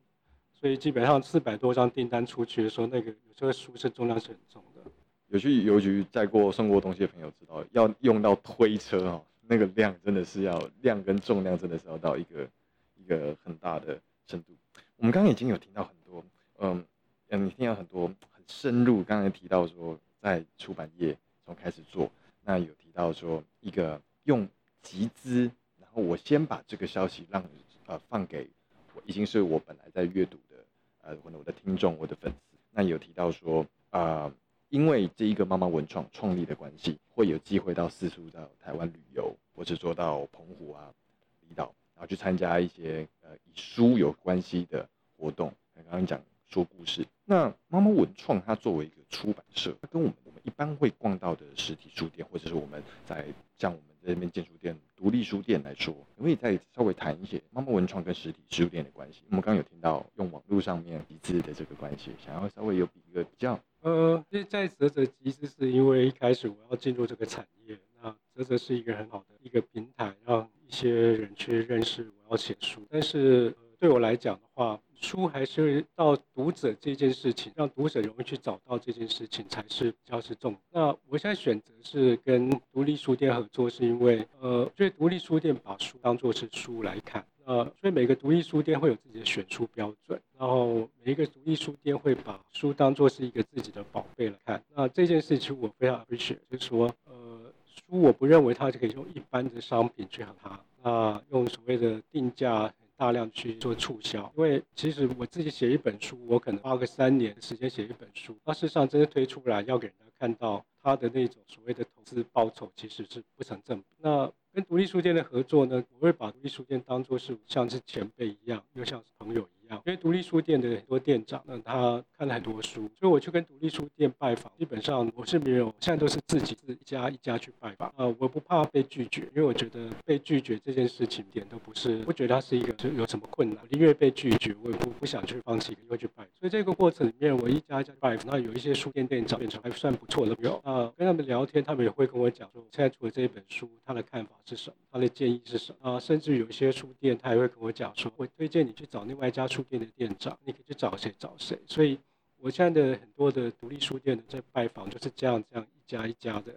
[0.52, 4.82] 所以基本上四百多张订单出去的时候，那个有时候书是重量是很重的。
[5.28, 12.48] 有去邮局载过送过东西的朋友知道，要用到推车哦，那个量真的是要量跟重量真的是要到一个
[12.96, 14.52] 一个很大的程度。
[14.96, 16.24] 我们刚刚已经有听到很多，
[16.58, 16.84] 嗯
[17.28, 19.98] 嗯，你听到很多很深入，刚才提到说。
[20.22, 22.08] 在出版业从开始做，
[22.44, 24.48] 那有提到说一个用
[24.80, 27.44] 集资，然后我先把这个消息让
[27.86, 28.48] 呃放给
[28.94, 30.64] 我已经是我本来在阅读的
[31.02, 34.32] 呃我的我的听众我的粉丝，那有提到说啊、
[34.68, 40.94] 因为这一个妈妈文创创立的关系，会有机会到四处到台湾旅游，或者说到澎湖啊、
[41.40, 45.52] 离岛，然后去参加一些呃与书有关系的活动。
[45.74, 53.24] 刚刚讲说故事，那妈妈文创它作为一个出版社，跟我们我们一般会逛到的实体书店，或者是我们在
[53.56, 59.22] 像我们这边建书店、独立书店来说，可，以再稍微谈一些妈妈文创跟实体书店的关系。
[59.30, 63.58] 我们刚刚有听到用网络上面集资的这个关系，想要稍微有比一个比较。
[63.80, 72.82] 呃，因为在泽泽，其实是因为一开始我要进入这个产业，那泽泽是一个很好的一个平台，让一些人去认识我要写书。
[72.90, 80.56] 但是、呃、对我来讲的话，书还是到读者这件事情，让读者容易去找到这件事情才是比较是重。
[80.70, 87.26] 那我现在选择是跟独立书店合作，是因为呃，所以独立书店把书当作是书来看。
[87.44, 94.62] 呃，所以每个独立书店会有自己的选书标准，然后每一个独立书店会把书当做是一个自己的宝贝来看。
[94.76, 104.32] 那这件事情我非常 appreciate，就是说，呃，书我不认为它就可以用一般的商品去衡它，那用所谓的定价大量去做促销。
[104.36, 113.84] 因为其实我自己写一本书，我可能花个三年时间写一本书，那事实上真的推出来要给人家看到他的那种所谓的投资报酬，其实是不成正比。
[114.02, 119.82] 那跟独立书店的合作呢，我会把独立书店当作是像是前辈一样，又像是朋友一样。
[119.86, 127.90] 因为独立书店的很多店长，那他看了很多书，所以我去跟独立书店拜访，基本上我是没有，现在都是自己是一家一家去拜访。
[127.96, 133.64] 呃，我不怕被拒绝，因为我觉得被拒绝这件事情点都不是，不觉得它是一个有什么困难。
[133.70, 136.22] 宁愿被拒绝，我也不不想去放弃，因为去拜。
[136.38, 140.60] 所以这个过程里面，我一家一家拜访，那有一些书店店长变成还算不错的朋友。
[140.64, 145.92] 啊，跟他们聊天，他们也会跟我讲说，现在出了这一本书，他他的看法是什么，他的建议是什么。
[145.92, 151.58] 啊，甚至有一些书店，他也会跟我讲说，我推荐你去找另外一家书店的店长，你可以去找谁找谁。
[151.66, 151.98] 所以，
[152.38, 156.54] 我现在的很多的独立书店的在拜访，就是这样这样一家一家的，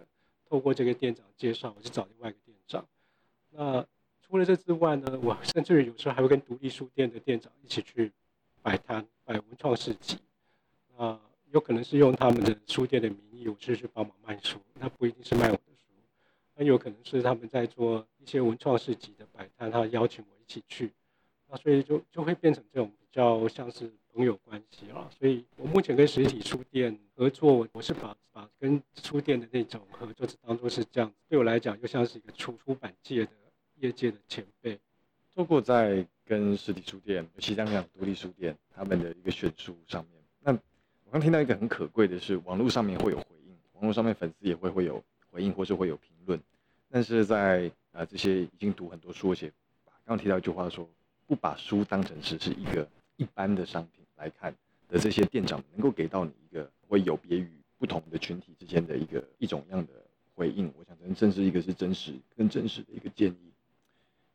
[0.47, 2.87] 透过这个店长介绍，我去找另外一个店长。
[3.51, 3.85] 那
[4.21, 8.11] 除了这之外呢，我 甚至有时候还会跟独立书店的店长一起去
[8.61, 10.17] 摆摊摆文创市集。
[10.95, 11.19] 啊，
[11.51, 15.61] 有可能是用他们的书店的名义，我去去帮忙卖书，那不一定是卖我的
[16.55, 16.65] 很。
[16.65, 20.91] 有可能是他们在做一些文创市集的摆摊，他邀请我一起去。
[21.47, 25.07] 那所以就就会变成这种比较像是朋友关系了。
[25.17, 33.31] 所以我目前跟实体书店合作，我是把把跟书店的那种合作是当做是这样，对我来讲又像是一个出出版界的
[33.75, 34.79] 业界的前辈。
[35.35, 40.51] 透过在跟实体书店，尤其像这样独立书店，他们的一个选书上面，那
[41.03, 45.03] 我刚听到一个很可贵的是，网络上面会有回应，网络上面粉丝也会会有
[45.35, 46.41] 回应，或是会有评论，
[46.89, 49.51] 但是在啊这些已经读很多书，而且
[49.85, 50.89] 刚刚提到一句话说。
[51.27, 54.53] 不把书当成是是一个一般的商品来看
[54.87, 59.93] 的这些店长，能够给到你一个会有别于不同的群体之间的一个一种样的
[60.35, 63.51] 回应，我想真正是一个是真实更真实的一个建议。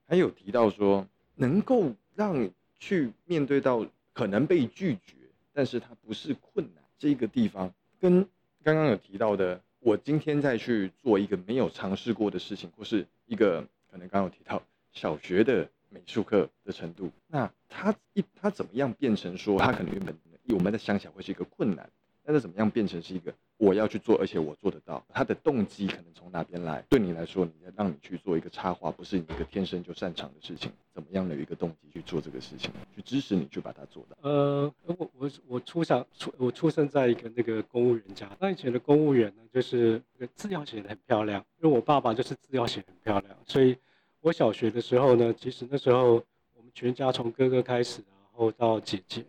[0.08, 5.14] 还有提到说，能够让去面对到可能被拒绝，
[5.52, 8.26] 但是它不是困难这个地方，跟
[8.64, 14.62] 刚刚有提到的，我今天再去做一个没有尝试过的事情，或是一个可能刚刚有提到
[14.92, 15.68] 小学的。
[15.92, 20.16] 美术课的程度，那他一他怎么样变成说他可能原本
[20.50, 21.90] 我们在想起来会是一个困难，
[22.22, 25.04] 但是怎么样变成是一个我要去做，而且我做得到？
[25.10, 26.82] 他的动机可能从哪边来？
[26.88, 34.16] 对你来说，你要让你去做一个插画，不是你一个天生就擅长的事情，怎么样的一个动机去做这个事情，去支持你去把它做到？
[34.22, 40.02] 呃，我我我出生出我出生在一个那个公务员家，那以前的公务员呢，就是
[40.34, 43.76] 字要写得很漂亮，因为我爸爸就是字要写很漂亮，所以。
[44.22, 46.22] 我小学的时候呢，其实那时候
[46.54, 49.24] 我们全家从哥哥开始，然后到姐姐，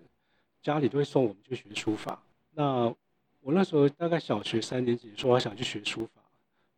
[0.61, 2.21] 家里都会送我们去学书法。
[2.53, 2.93] 那
[3.41, 6.21] 我那时候大概小学三年级，说我想去学书法。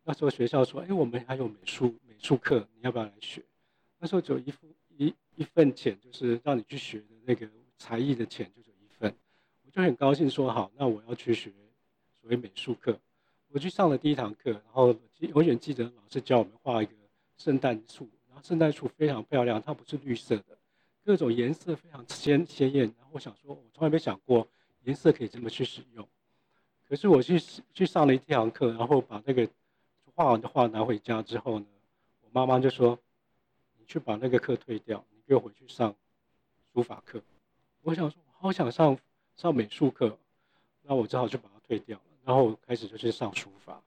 [0.02, 3.42] 那时候学校说，哎，我们还有美术美术课，你要不要来学？
[3.98, 7.46] 那时候只有一副一一份钱，就是让你去学的那个
[7.78, 9.14] 才艺的钱，就是一份。
[9.64, 11.52] 我就很高兴说好，那我要去学
[12.20, 12.98] 所谓美术课。
[13.48, 16.92] 我去上了第一堂课，然后永远记得老师教我们画一个。
[17.36, 20.56] 圣诞树，然后圣诞树非常漂亮，它不是绿色的，
[21.04, 22.84] 各种颜色非常鲜鲜艳。
[22.96, 24.46] 然后我想说，我从来没想过
[24.84, 26.08] 颜色可以这么去使用。
[26.88, 27.40] 可是我去
[27.72, 29.48] 去上了一堂课，然后把那个
[30.14, 31.66] 画完的画拿回家之后呢，
[32.22, 32.98] 我妈妈就说
[33.78, 35.94] ：“你去把那个课退掉，你给我回去上
[36.72, 37.20] 书法课。”
[37.82, 38.96] 我想说，我好想上
[39.36, 40.16] 上美术课，
[40.82, 43.82] 那我只好去把它退掉了，然后开始就去上书法。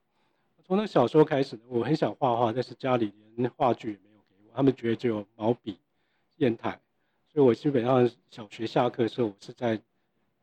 [0.66, 5.78] 从那小时候开始，我很想画画，但是家里连画具也没有给我，他们觉得只有毛笔、
[6.36, 6.80] 砚台，
[7.32, 9.80] 所以我基本上小学下课的时候，我是在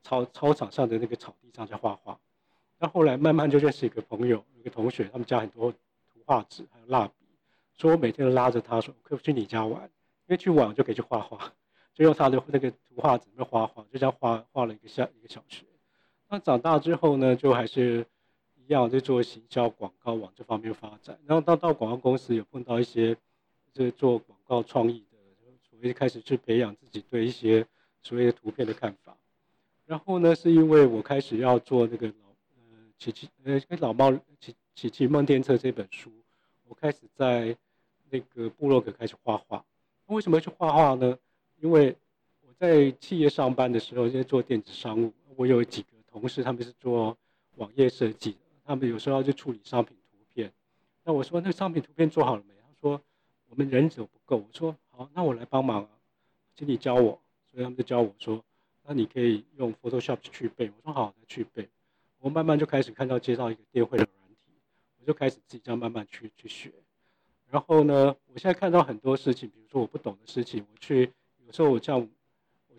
[0.03, 2.19] 操操场上的那个草地上在画画。
[2.85, 7.25] 那后来慢慢就认识一个朋友，一个同学，他们家很多图画纸还有蜡笔，
[7.73, 9.85] 所以我每天都拉着他说，可不可以去你家玩？
[9.85, 11.51] 因为去玩就可以去画画，
[11.95, 15.65] 就用他的那个图画纸在画画，就这样画画了一个下一个小学。
[16.29, 18.05] 那长大之后呢，就还是
[18.55, 21.19] 一样在做行销广告往这方面发展。
[21.25, 23.17] 然后到到广告公司有碰到一些
[23.73, 25.17] 这个做广告创意的，
[25.71, 27.67] 所谓开始去培养自己对一些
[28.03, 29.17] 所谓的图片的看法。
[29.87, 32.13] 然后呢，是因为我开始要做那个
[33.05, 36.11] 奇奇呃老猫奇奇奇梦电车这本书，
[36.67, 37.55] 我开始在
[38.09, 39.63] 那个部落格开始画画。
[40.07, 41.19] 那为什么要去画画呢？
[41.61, 41.95] 因为
[42.41, 47.15] 我在企业上班的时候，因为做电子商务，我有几个同事，他们是做
[47.57, 50.51] 网页设计，他们有时候要去处理商品图片。
[51.03, 52.55] 那我说，那商品图片做好了没？
[52.55, 52.99] 他说
[53.51, 54.39] 我们人手不够。
[54.39, 55.87] 我说好，那我来帮忙，
[56.57, 57.21] 请你教我。
[57.51, 58.43] 所以他们就教我说，
[58.83, 60.73] 那你可以用 Photoshop 去背。
[60.75, 61.69] 我说好，再去背。
[62.25, 64.59] 我慢慢就开始看到接到一个电绘的软体，
[64.99, 66.73] 我就开始自己这样慢慢去去学。
[67.51, 71.13] 然后呢，我现在看到很多事情，比如说我不懂的事情，我去
[71.45, 72.09] 有时候我叫我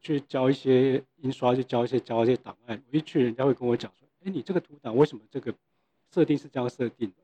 [0.02, 5.54] 去交一些印刷，去交一些交一些档案，我一去人家会跟我讲说，哎，你这个图档为什么这个
[6.12, 7.18] 设定是这样设定的？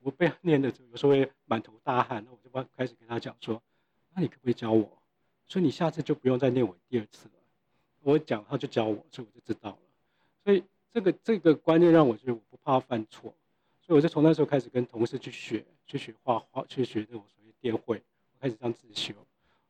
[0.00, 3.62] 我被念的有时候会满头大汗，那我就开始跟他讲说，
[4.12, 4.90] 那你可不可以教我？
[5.46, 7.34] 所以你下次就不用再念我第二次了。
[8.02, 9.78] 我讲他就教我，所以我就知道了。
[10.42, 13.34] 所以这个这个观念让我觉得我不怕犯错，
[13.86, 15.64] 所以我就从那时候开始跟同事去学。
[15.90, 19.12] 去学画画，去学这种所谓电绘，我开始这样自修。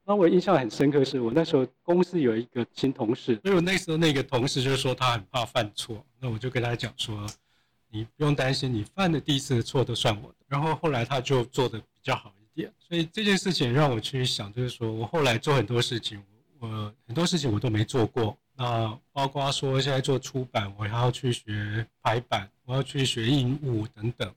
[0.05, 7.27] 那我印象很深刻，是我那时候公司有一个新同事，所以我那时候那个同事就说他很怕犯错，那我就跟他讲说，
[7.89, 10.35] 你不用担心，你犯的第一次的错都算我的。
[10.47, 16.23] 然后后来他就做的比较好一点，所以这件事情让我去想，就是说我后来做很多事情，
[16.59, 24.35] 我很多事情我都没做过，那包括说现在做出版，我还要去学排版，我要去学印务等等。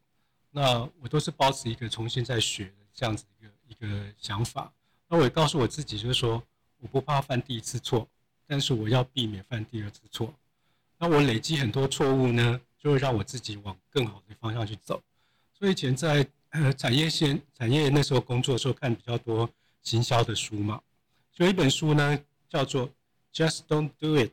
[0.50, 4.72] 那我都是抱持一个重新再学的这样子一个一个想法。
[5.10, 6.42] 那我也告诉我自己，就是说
[6.80, 8.08] 我不怕犯第一次错，
[8.48, 10.34] 但是我要避免犯第二次错。
[10.98, 15.04] 那我累积很多错误呢，就会让我自己往更好的方向去走。
[15.54, 19.50] 所以以前在呃产业线产业那时候工作的时候，看比较多
[19.82, 20.82] 行销的书嘛。
[21.34, 22.88] 所以一本书呢叫做
[23.34, 24.30] 《Just Don't Do It》，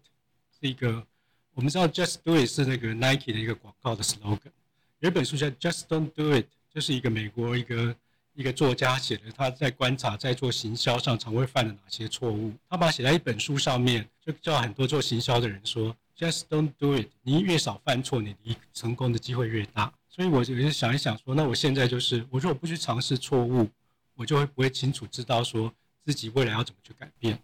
[0.61, 1.07] 是一个
[1.55, 4.53] 我们知道 “Just Do It” 是那个 Nike 的一个广告的 slogan。
[4.99, 7.97] 有一本书叫《Just Don't Do It》，就是一个美国一个
[8.35, 12.53] 一个作家写的，他在观察在做行销上常会犯的哪些错误。
[12.69, 19.93] 他把它写在一本书上面，就叫很多做行销的人说：“Just Don't Do It。”你越少犯错，你离成功的机会越大。
[20.11, 23.67] 所以我就想一想说，那我现在就是，我如果不去尝试错误，
[24.15, 25.73] 我就会不会清楚知道说
[26.05, 27.39] 自己未来要怎么去改变。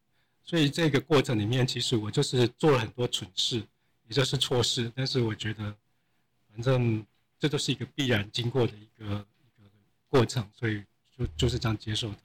[0.47, 3.57] 所以这个过程里面，其实我就是做了很多蠢事，
[4.09, 4.91] 也就是错事。
[4.95, 5.77] 但是我觉得，
[6.51, 7.05] 反正。
[7.39, 9.71] 这都是一个必然经过的一个一个
[10.09, 10.83] 过程，所以
[11.15, 12.17] 就就是这样接受它。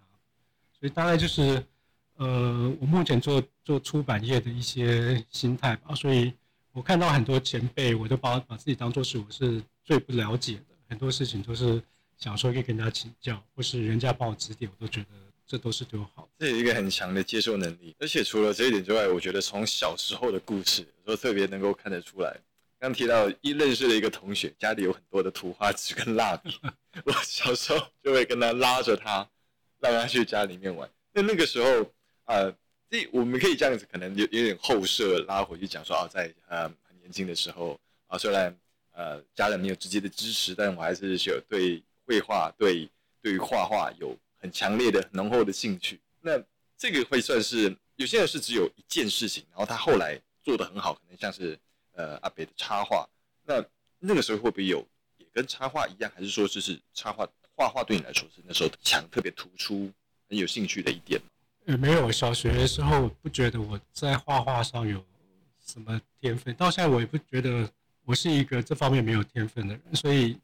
[0.80, 1.62] 所以大概就是，
[2.16, 5.94] 呃，我目前做做出版业的一些心态吧。
[5.96, 6.32] 所以
[6.72, 11.84] 我看到很多前辈，我都把把自己当做是我是最不了解的，很多事情都是
[12.18, 15.10] 想说可以跟人家请教，或是人家帮我指点，我都觉得
[15.52, 16.30] 这都是对我好。
[16.40, 22.34] 这有一个很强的接受能力，而且除了这一点之外，我觉得从小时候的故事，有时候特别能够看得出来。
[22.80, 26.58] 刚提到一认识的一个同学，家里有很多的图画纸跟蜡笔，
[27.04, 29.30] 我小时候就会跟他拉着他，
[29.82, 30.90] 让他去家里面玩。
[31.12, 31.86] 那那个时候，
[32.28, 32.50] 呃，
[32.90, 38.58] 这我们可以这样子，可能有有点后设拉回去讲说，啊，在呃很年轻的时候，啊，虽然
[38.94, 42.90] 呃家人没有直接的支持，但我还是有对绘画、对
[43.22, 46.00] 对于画画有很强烈的、浓厚的兴趣。
[46.20, 46.42] 那
[46.78, 51.58] 这个会算是有些人是只有一件事情，然后他后来做得很好，可能像是。
[51.94, 53.06] 呃，阿北的插画，
[53.44, 53.62] 那
[54.00, 59.92] 那个时候会不会有也跟插画一样，还是说就是插画画画对你来说是那时候强特别突出、
[60.30, 61.22] 很有兴趣的一点？
[61.66, 65.04] 呃，没有，小学的时候不觉得我在画画上有
[65.60, 67.70] 什么天分，到现在我也不觉得
[68.06, 69.94] 我是一个这方面没有天分的人。
[69.94, 70.40] 所以，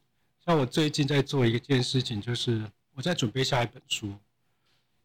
[0.45, 2.61] 像我最近在做一件事情，就是
[2.97, 4.11] 我在准备下一本书。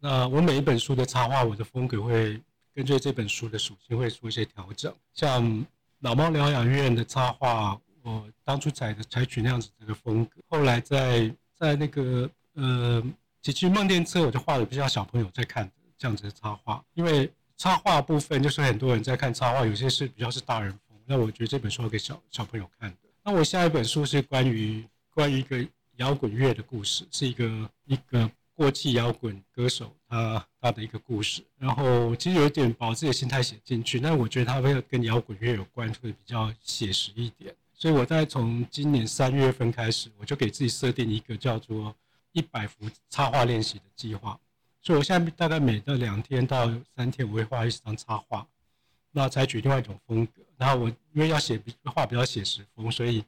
[0.01, 2.40] 那我每一本书的插画，我的风格会
[2.74, 5.64] 根据这本书的属性会做一些调整，像。
[6.03, 13.01] 老猫疗养院的插画，我当初采的采取那样子这个风格，后来在在那个呃
[13.40, 22.97] 奇奇梦电车，我就画的比较小朋友在看的这样子的插画，因为插画部分就是很多人在看插画，有些是比较是大人风，那我觉得这本书要给小小朋友看的。
[23.22, 24.84] 那我下一本书是关于
[25.14, 25.64] 关于一个
[25.97, 28.30] 摇滚乐的故事，是一个一个。
[28.55, 41.97] 过气摇滚歌手他他的一个故事，然后其实有一点把自己的心态写进去，但我觉得他会跟摇滚乐有关，会比较写实一点，所以我在从今年三月份开始，我就给自己设定一个叫做
[42.32, 44.38] 一百幅插画练习的计划。
[44.82, 48.47] 所以我现在大概每到两天到三天，我会画一张插画，
[49.12, 50.43] 那采取另外一种风格。
[50.59, 53.24] 然后我因为要写画比较写实风，所以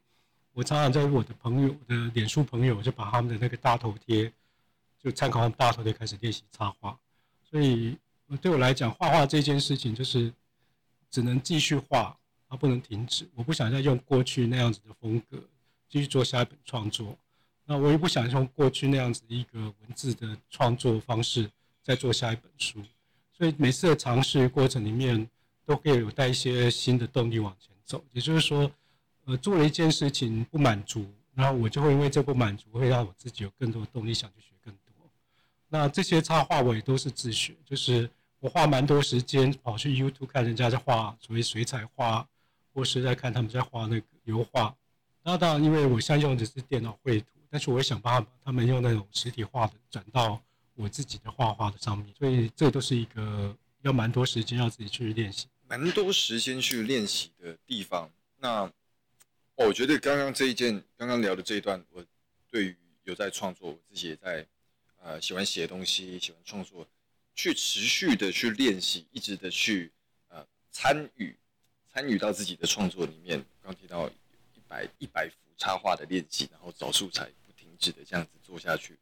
[0.55, 4.33] 我常常在我的朋友的脸书朋友，就把他们的那个大头贴，
[4.97, 6.97] 就参考他们大头贴开始练习插画。
[7.43, 7.95] 所以
[8.41, 10.33] 对我来讲，画画这件事情就是
[11.11, 12.17] 只能继续画。
[12.47, 15.37] 而不能停止，我不想再用过去那样子的风格
[15.89, 17.17] 继续做下一本创作。
[17.65, 21.49] 那我也不想用过去那样子一个文字的创作方式
[21.81, 22.83] 再做下一本书。
[23.33, 25.27] 所以每次的尝试过程里面，
[25.65, 28.01] 都可以有带一些新的动力往前走。
[28.11, 28.71] 也就是说，
[29.25, 35.09] 呃，做了一件事情不满足，然后我就会因为这不满足，会让我自己有更多的动力想去学更多。
[35.69, 38.09] 那这些插画我也都是自学，就是
[38.39, 42.27] 我花蛮多时间跑去 YouTube 看人家在画所谓水彩画。
[42.75, 44.75] 或是在看他们在画那个油画，
[45.23, 50.41] 那当然，因为我现在用的是电脑绘图，但是我也想办法把他们用那种实体画的转到
[50.73, 58.11] 我自己的画画的上面，所以这都是一个要蛮多时间要自己去练习，蛮多时间去练习的地方。
[58.39, 58.69] 那
[59.55, 62.05] 我觉得刚刚这一件，刚刚聊的这一段，我
[62.49, 64.45] 对于有在创作，我自己也在
[65.01, 66.85] 呃喜欢写东西，喜欢创作，
[67.33, 69.91] 去持续的去练习，一直的去
[70.27, 71.35] 呃参与。
[71.87, 78.97] 参与到自己的创作里面，刚提到一百一百幅插画的练习，然后找素材不停止的这样子做下去，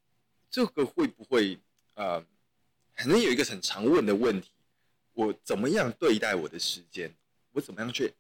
[0.52, 1.58] 这个会不会
[1.96, 2.24] 呃，
[2.96, 4.52] 可能有一个很常问的问题，
[5.14, 7.12] 我怎么样对待我的时间？
[7.54, 8.14] 我怎么样去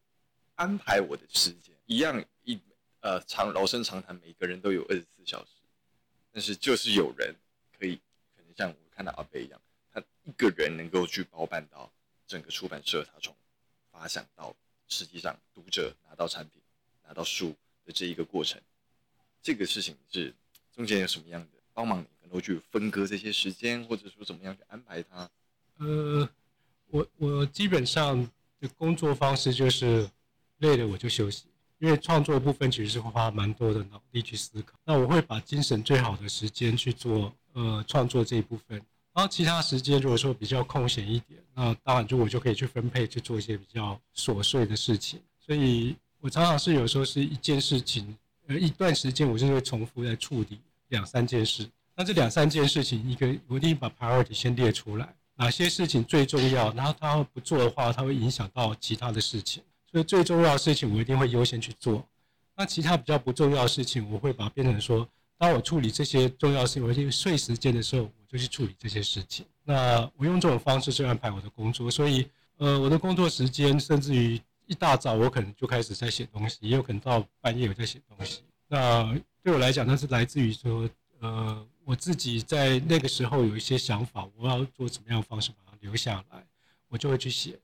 [0.55, 1.72] 安排我的时间？
[1.85, 2.59] 一样一
[3.01, 5.51] 呃长老生常谈，每个人都有二十四小时，
[6.31, 7.35] 但是就是有人
[7.77, 7.95] 可以，
[8.35, 9.61] 可能像我看到阿伯一样，
[9.91, 11.91] 他一个人能够去包办到
[12.27, 13.35] 整个出版社，他从
[13.91, 14.55] 发想到。
[14.89, 16.61] 实际上，读者拿到产品、
[17.07, 18.61] 拿到书的这一个过程，
[19.41, 20.31] 这个事情是
[20.75, 21.99] 中间有什么样的帮忙？
[22.01, 25.27] 你能够去分割这些时间，或者说怎么样去安排它？
[25.79, 26.29] 呃，
[26.89, 28.29] 我我基本上
[28.59, 30.07] 的工作方式就是
[30.59, 31.45] 累了我就休息，
[31.83, 34.73] 因为创作部分其实是会花蛮多的脑力去思考。
[34.85, 38.81] 那我会把精神最好的时间去做呃创作这一部分。
[39.13, 45.19] 然后其他时间如果说比较空闲一点，那当然就我就可以去分配去做一些比较琐碎的事情。
[45.45, 48.17] 所以我常常是有时候是一件事情，
[48.47, 51.69] 呃，一段时间我就会重复在处理两三件事。
[51.97, 59.61] 那这两三件事情，一个我一定把 priority 先列出来，哪些事情最重要，然后他不做的话，他会影响到其他的事情。
[59.93, 62.05] 所以最重要的事情我一定会优先去做。
[62.57, 68.09] 那其他比较不重要的事情，我会把它变成说，当我处理这些重要事情，我就碎时间的时候。
[68.33, 69.45] 我就去处理这些事情。
[69.63, 72.27] 那我用这种方式去安排我的工作，所以
[72.57, 78.41] 呃，我的工作时间甚至于一大早我可能就开始在写东西，也有可能到半夜我在写东西。
[78.67, 80.89] 那对我来讲，那是来自于说，
[81.19, 86.43] 呃，我自己在那个时候有一些想法，我要做什么样的方式把它留下来，
[86.87, 87.59] 我就会去写。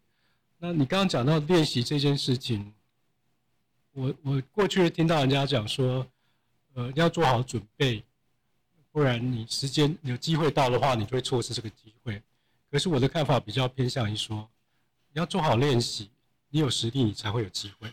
[0.62, 2.74] 那你刚刚讲到练习这件事情，
[3.94, 6.06] 我我过去听到人家讲说，
[6.74, 8.04] 呃，要做好准备。
[8.92, 12.22] 不然你时间有机会到的话，你就会错失这个机会。
[12.70, 14.50] 可是我的看法比较偏向于说，
[15.14, 16.10] 你要做好练习，
[16.50, 17.90] 你有实力，你才会有机会。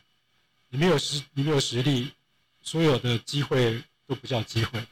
[0.68, 2.10] 你没有实，你没有实力，
[2.62, 4.84] 所有的机会都不叫机会。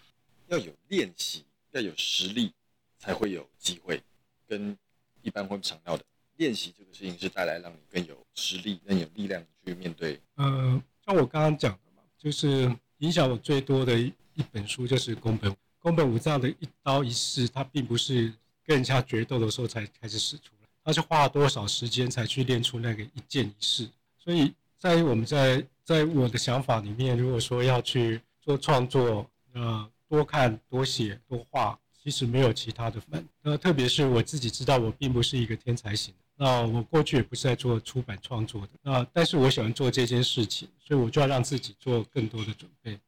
[0.47, 2.53] 要有练习，要有实力，
[3.01, 4.01] 才会有机会。
[4.47, 4.79] 跟
[5.23, 6.05] 一般会强调的
[6.37, 10.21] 练习这个事情，是带来让你更有实力、更有力量去面对。
[10.37, 14.15] 呃，像我刚刚讲的嘛，就是影响我最多的一
[14.51, 15.55] 本书就是宫本。
[15.79, 18.33] 宫本武藏的一刀一式，他并不是
[18.65, 23.87] 跟人家决斗的时候才开始使出来，他是花了多少时间才去练出那个一剑一式。
[24.17, 33.23] 所以在我们在在我的想法里面，如果说要去做创作，呃，多看多写多画，其实没有其他的分。
[33.43, 42.99] 那特别是我自己知道，我并不是一个天才型，那我过去也不是在做出版创作的，那但是我喜欢做这件事情，所以我就要让自己做更多的准备。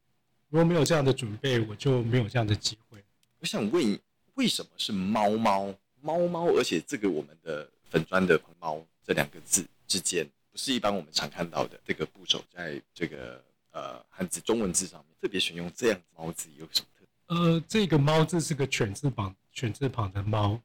[0.49, 3.03] 如果没有这样的准备，我就没有这样的机会。
[3.41, 3.99] 我想问，
[4.35, 6.47] 为什么是猫猫猫猫？
[6.57, 17.41] 而且这个我们的粉砖的“猫”这两个字之间，不是一般我们常看到的这个部首，在这个呃汉字中文字上面特别选用这样子“猫”字，有什么特点？
[17.41, 20.61] 呃，这个“猫”字是个犬字旁，犬字旁的“猫”。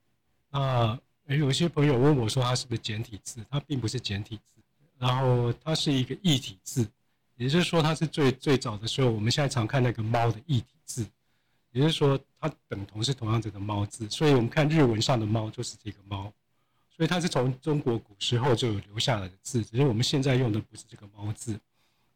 [0.51, 0.99] 那
[1.37, 3.45] 有一些朋友问我说，它是不是简体字？
[3.49, 4.61] 它并不是简体字，
[4.97, 6.87] 然后它是一个异体字。
[7.37, 11.05] 也就是说，它是最最早的时候，我们现在常看那个猫的异体字，
[11.71, 16.31] 也就是说，它等同是同样这个猫字，所以我们看日文上的猫就是这个猫，
[16.95, 21.59] 所以它是从中国古时候就有留下来的字，只是我们现在用的不是这个猫字。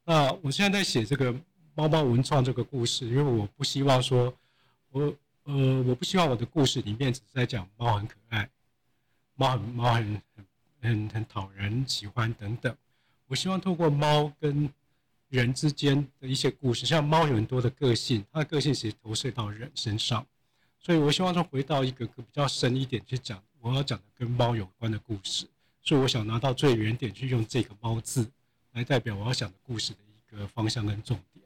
[0.03, 1.33] 那我现在在写这个
[1.73, 4.31] 猫猫文创这个故事，因为我不希望说，
[4.91, 5.11] 我
[5.45, 8.47] 呃，我不希望我的故事里面只是在讲猫很可爱，
[9.35, 10.21] 猫很猫很
[10.81, 12.75] 很很讨人喜欢等等。
[13.27, 14.69] 我希望透过猫跟
[15.29, 20.25] 人之间的一些故事，像猫有很多的个性，它的个性其实投射到人身上，
[20.79, 25.47] 所以我希望说回到一个比较深一点去讲，我要讲的跟猫有关的故事，
[25.81, 28.29] 所以我想拿到最原点去用这个“猫”字
[28.73, 31.43] 来代表我要讲的故事的一个方向跟重点。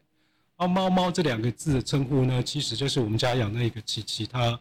[0.57, 4.59] 而“猫猫”这两个字的称呼呢，其实就是我们家养那个琪琪，它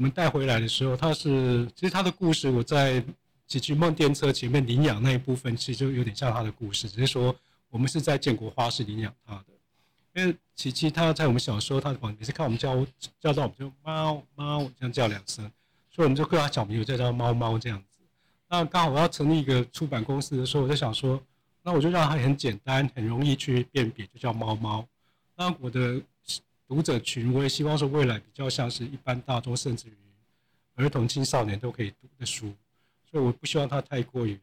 [0.00, 3.04] 我们带回来的时候，它是其实它的故事，我在
[3.46, 7.36] 琪琪梦电车前面领养那一部分，其实就有点像它的故事，只是说。
[7.68, 9.44] 我们是在建国花市领养它的，
[10.14, 12.84] 因为琪琪它在我们小时候，它每次看我们叫
[13.20, 15.48] 叫到我们就猫猫这样叫两声，
[15.88, 18.00] 所以我们就叫它小名，就叫猫猫这样子。
[18.48, 21.22] 那刚好我要成立一个出版公司的时候，我就想说，
[21.62, 24.84] 那我就让它很简单、很容易去辨别，就叫猫猫。
[25.36, 26.02] 那我的
[26.70, 29.92] 读者群，我也希望说未来比较像是一般大众，甚至于
[30.76, 32.54] 儿童、青少年都可以读的书，
[33.10, 34.38] 所以我不希望它太过于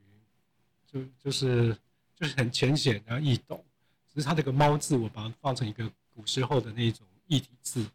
[0.92, 1.74] 就就是。
[2.20, 3.64] 就是很浅显然后易懂，
[4.12, 7.86] 只是它这个“猫”字，我把它放成一个古时候的那种异体字，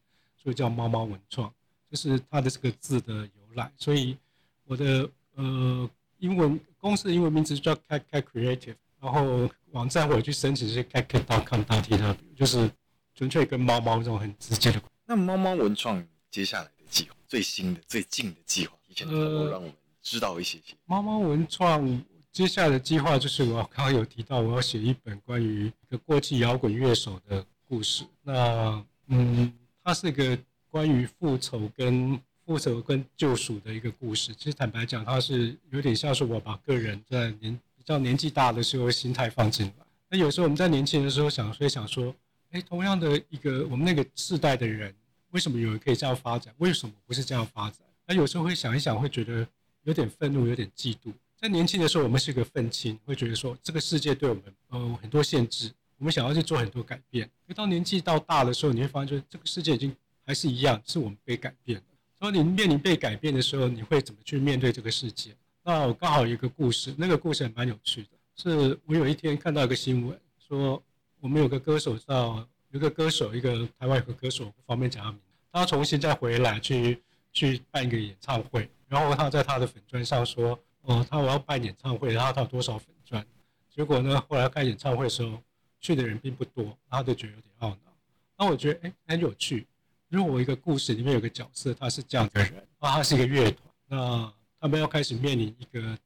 [0.41, 1.53] 所以叫“猫猫文创”，
[1.91, 3.69] 就是它的这个字的由来。
[3.77, 4.17] 所以
[4.65, 12.71] 我的呃英文公司的英文名字叫 Cat Cat Creative，然后网站我去申请是 catcat.com.tw，就是
[13.15, 14.83] 纯粹跟猫猫这种很直接的。
[15.07, 20.75] 那猫猫文创接下来的计划，最新的、最近的计划，提前能够让我们知道一些些。
[20.87, 22.03] 猫猫文创。
[22.33, 28.05] 接下来的计划就是，我刚刚有提到，我要写一本关于一个过气摇滚乐手的故事。
[28.23, 29.53] 那，嗯，
[29.85, 30.39] 它是一个
[30.71, 34.35] 关于复仇跟复仇跟救赎的一个故事。
[34.35, 39.85] 其实坦白讲，它是有点像是我把个人在年比较年纪大的时候心态放进来。
[40.09, 42.15] 那有时候我们在年轻的时候想，所以想说，
[42.53, 44.95] 哎，同样的一个我们那个世代的人，
[45.31, 46.55] 为什么有人可以这样发展？
[46.59, 47.81] 为什么不是这样发展？
[48.07, 49.47] 那有时候会想一想，会觉得
[49.85, 51.11] 有点愤怒，有点嫉妒。
[51.35, 57.29] 在年轻的时候，我们是一个愤青，会觉得说这个世界对我们呃很多限制，我们想要去做很多改变。
[57.49, 59.97] 可到年纪到大的时候，你会发现，就这个世界已经
[60.27, 61.85] 还是一样，是我们被改变了。
[62.19, 65.35] 所以你面临被改变的时候，你会怎么去面对这个世界？
[65.65, 68.09] 那我刚好有一个故事，那个故事还蛮有趣的。
[68.37, 70.83] 是我有一天看到一个新闻，说
[71.23, 75.21] 我们有个歌手叫有个歌手，一个台湾有个歌手，不方便讲他名，
[75.53, 77.01] 他重新再回来去
[77.33, 80.59] 去办一个演唱会，然后他在他的粉专上说。
[80.85, 83.25] 哦，他我要办演唱会，然后他有多少粉专？
[83.71, 85.41] 结果呢，后来开演唱会的时候，
[85.79, 87.93] 去的人并不多，他就觉得有点懊恼。
[88.37, 89.65] 那我觉得哎，很有趣。
[90.09, 95.97] 如果我一个故事里面有个角色，他是这样的人，啊，他是一个乐团，那他们要开始面临一个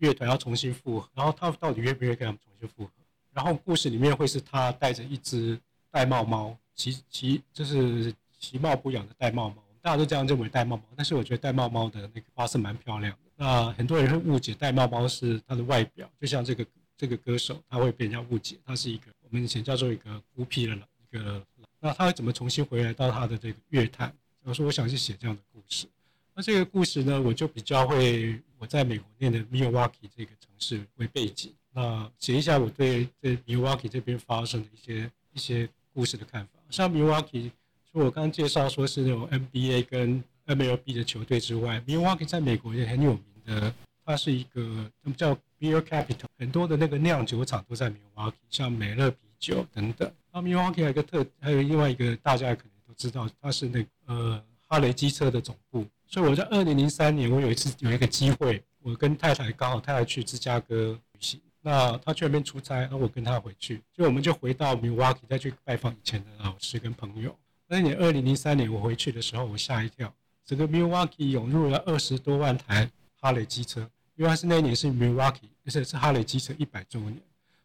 [0.00, 2.90] 乐团要重新复合，然后他到底愿不愿意跟他们重新复合？
[3.32, 5.56] 然后故事里面会是他带着一只
[5.92, 13.30] 玳瑁猫，其其就是其貌不扬的玳瑁猫，大家都这样认为玳瑁猫，但是我觉得玳瑁猫的那个花色蛮漂亮的。
[13.36, 16.66] 那很多人会误解玳瑁猫是它的外表，就像这个
[16.96, 21.42] 这个歌手，他会被人家误解，他是一个我们以前叫做一个孤僻的一个。
[21.82, 24.14] 那他会怎么重新回来到他的这个乐坛？
[24.42, 25.86] 我说我想去写这样的故事。
[26.34, 36.50] 那这个故事呢，我就比较会我在美国念的 Milwaukee 这个城市为背景，那写一下我对对 Milwaukee 这边发生的一些一些故事的看法。
[36.70, 37.50] 像 Milwaukee，
[37.92, 43.24] 就我刚刚介绍说是那种 NBA 跟 MLB 的球队之外，Milwaukee 在美国也很有名。
[43.44, 44.60] 的，它是一个
[45.02, 50.12] 我们叫 Beer Capital，很多的那个酿酒厂都在 Milwaukee，像美乐啤酒等等。
[50.32, 55.86] 那 Milwaukee 还有一个特，还有另外一个大家可能都知道，它是那个呃哈雷机车的总部。
[56.06, 67.36] 所以我在二零零三年，我有一次有一个机会，我跟太太刚好太太去芝加哥旅行，那他去那边出差，那我跟他回去，就我们就回到 Milwaukee 再去拜访以前的老师跟朋友。
[67.66, 70.12] 那年二零零三年我回去的时候，我吓一跳，
[70.44, 72.90] 整个 Milwaukee 涌入了二十多万台。
[73.22, 73.86] 哈雷机车，
[74.16, 77.20] 因为是那一年是 Milwaukee，而且是哈雷机车一百周年，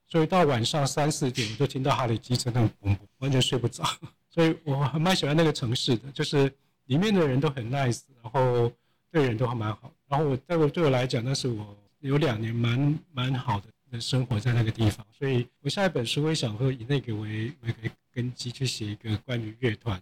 [0.05, 3.81] 所以到晚上三四点，我就听到哈雷机车那种嘣嘣，完全睡不着。
[4.29, 6.53] 所以我还蛮喜欢那个城市的，就是
[6.87, 8.69] 里面的人都很 nice，然后
[9.09, 9.89] 对人都还蛮好。
[10.09, 13.67] 然后我在我对我来讲，那是我有两年蛮蛮好的
[13.99, 15.05] 生活在那个地方。
[15.11, 20.01] 所以我下一本书，我也想说以那个为为个根基去写一个关于乐团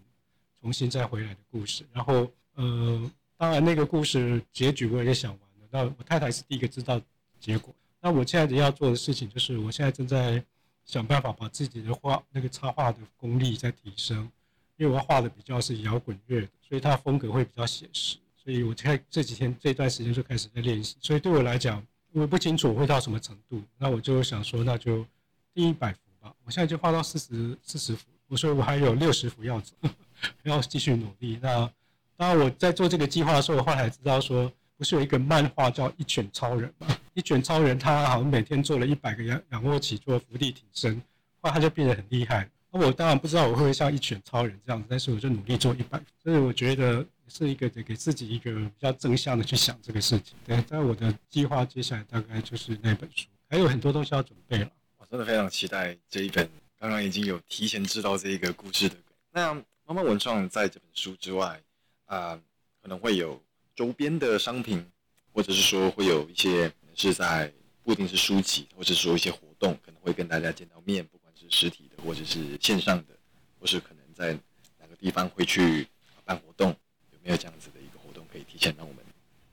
[0.62, 1.86] 重新再回来的故事。
[1.94, 3.12] 然后呃。
[3.36, 5.68] 当然，那个故事结局我也想完了。
[5.70, 7.02] 那我太太是第一个知道
[7.41, 7.76] 结果。
[8.00, 10.41] 那我现在要做的事情就是，我现在正在
[10.86, 14.32] 想办法把自己的画那个插画的功力再提升，
[14.78, 18.16] 因为我要画的比较是摇滚乐，所以它风格会比较写实。
[18.41, 20.96] 所以我在这几天这段时间就开始在练习。
[21.02, 23.61] 所以对我来讲，我不清楚会到什么程度。
[23.78, 25.05] 那我就想说，那就
[25.53, 29.74] 第一百幅吧，我现在就画到四十四十幅，我说我还有六十幅要走，
[30.43, 31.38] 要继续努力。
[31.41, 31.70] 那
[32.16, 36.95] 当然我在做这个计划的时候，我后来知道说，不是有一个漫画叫《一拳超人》吗？
[37.14, 40.95] 一拳超人他好像每天做了一百个仰仰卧起坐、伏地挺身，
[41.41, 42.49] 后来他就变得很厉害。
[42.82, 46.01] 我当然不知道我会不会像一拳超人这样子，但是我就努力做一百。
[46.24, 50.36] 所以我觉得是一个给给自己一个比较正向的去想这个事情。
[50.43, 54.71] 对，在我的计划接下来大概就是那本书，还有很多东西要准备了。
[54.97, 56.49] 我真的非常期待这一本。
[56.80, 58.95] 刚刚已经有提前知道这一个故事的。
[59.32, 59.53] 那
[59.86, 61.61] 猫猫文创在这本书之外
[62.05, 62.39] 啊、
[62.82, 63.39] 可能会有
[63.76, 64.84] 周边的商品，
[65.32, 67.53] 或者是说会有一些是在
[67.84, 71.19] 不一定是书籍，或者说一些活动，可能会跟大家见到面不。
[71.50, 73.14] 实体的，或者是线上的，
[73.60, 74.34] 或是可能在
[74.80, 75.88] 哪个地方会去
[76.26, 76.70] 办活动，
[77.12, 79.04] 有没有这样子的一个活动可以提前让我们，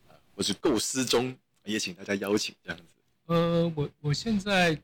[0.08, 2.84] 呃，或是构思中也请大家邀请这样子。
[3.26, 4.76] 呃，我我现在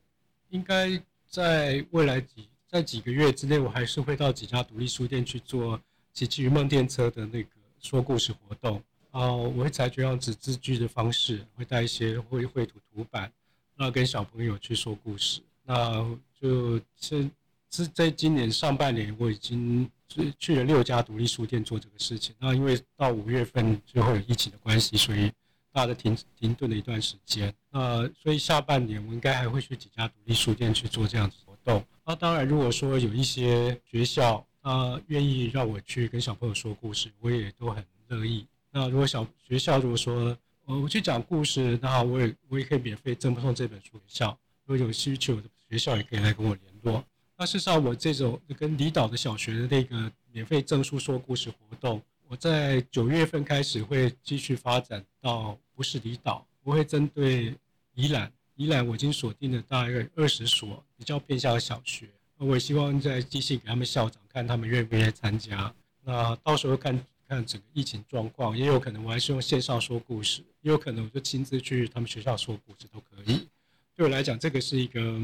[0.51, 5.81] 应该在未来几在几个月之内，我还是会到几家独立书店去做
[6.13, 7.49] 奇奇与梦电车的那个
[7.81, 13.33] 说故事活动啊，我会采取用纸字句的方式，会带一些绘绘图图板，
[13.77, 15.41] 然后跟小朋友去说故事。
[15.65, 16.05] 那
[16.41, 17.31] 就是
[17.71, 22.35] 是在今年上半年，我已经是去了六家独立书店做这个事情。
[22.39, 25.31] 那因为到五月份就会有疫情的关系，所以
[25.73, 27.53] 大家停停顿了一段时间。
[27.71, 31.85] 那所以下半年我应该还会去几家独立书店去做这样子活动。
[32.05, 38.47] 那当然，如果说有一些学校啊愿意让我去跟小朋友说故事，我也都很乐意。
[38.71, 44.39] 那如果小学校如果说呃我去讲故事，那我也我也可以免费赠送这本书给校。
[44.65, 47.05] 如果有需求的学校也可以来跟我联络。
[47.37, 57.55] 那事实上，我这种跟离岛的小学的那个免费证书说故事活动，我在九月份开始会继续发展到不是离岛，我会针对
[57.95, 62.09] 宜兰，宜兰我已经锁定了大概二十所比较偏向的小学，
[62.39, 65.75] 我也希望在寄信给他们校长，看他们愿不愿意参加。
[66.03, 66.99] 那到时候看
[67.29, 73.47] 看整个疫情状况，也有可能我还是用线上说故事，也有可能我就亲自去他们学校说故事都可以。
[73.95, 75.21] 对我来讲，这个是一个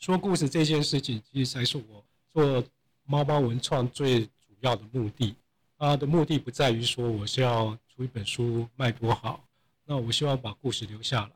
[0.00, 2.64] 说故事这件事情，其实才是我做
[3.04, 5.36] 猫猫文创最主要的目的。
[5.78, 9.44] 它的目的不在于说我是要出一本书卖多好，
[9.84, 11.30] 那我希望把故事留下来。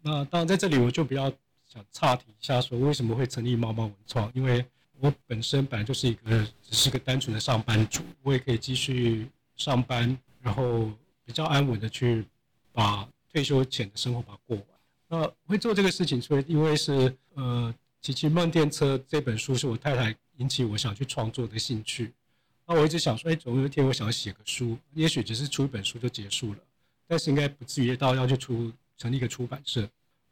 [0.00, 1.30] 那当然在这里我就比较
[1.66, 4.32] 想岔题一下，说为什么会成立猫猫文创？
[4.34, 4.64] 因为
[4.98, 10.90] 我本身本来就是一个只是一个单纯的上班族，我也可以继续上班，然后
[11.22, 12.24] 比较安稳的去
[12.72, 14.66] 把退休前的生活把它过完。
[15.08, 17.72] 那会做这个事情，所以因为是呃
[18.02, 22.12] 《奇奇梦电车》这本书是我太太引起我想去创作的兴趣。
[22.64, 26.58] 那我一直想说，哎，总有一天我想写个书，也许只是出一本书就结束了，
[27.08, 29.80] 但是应该不至于到要去出成立一个出版社，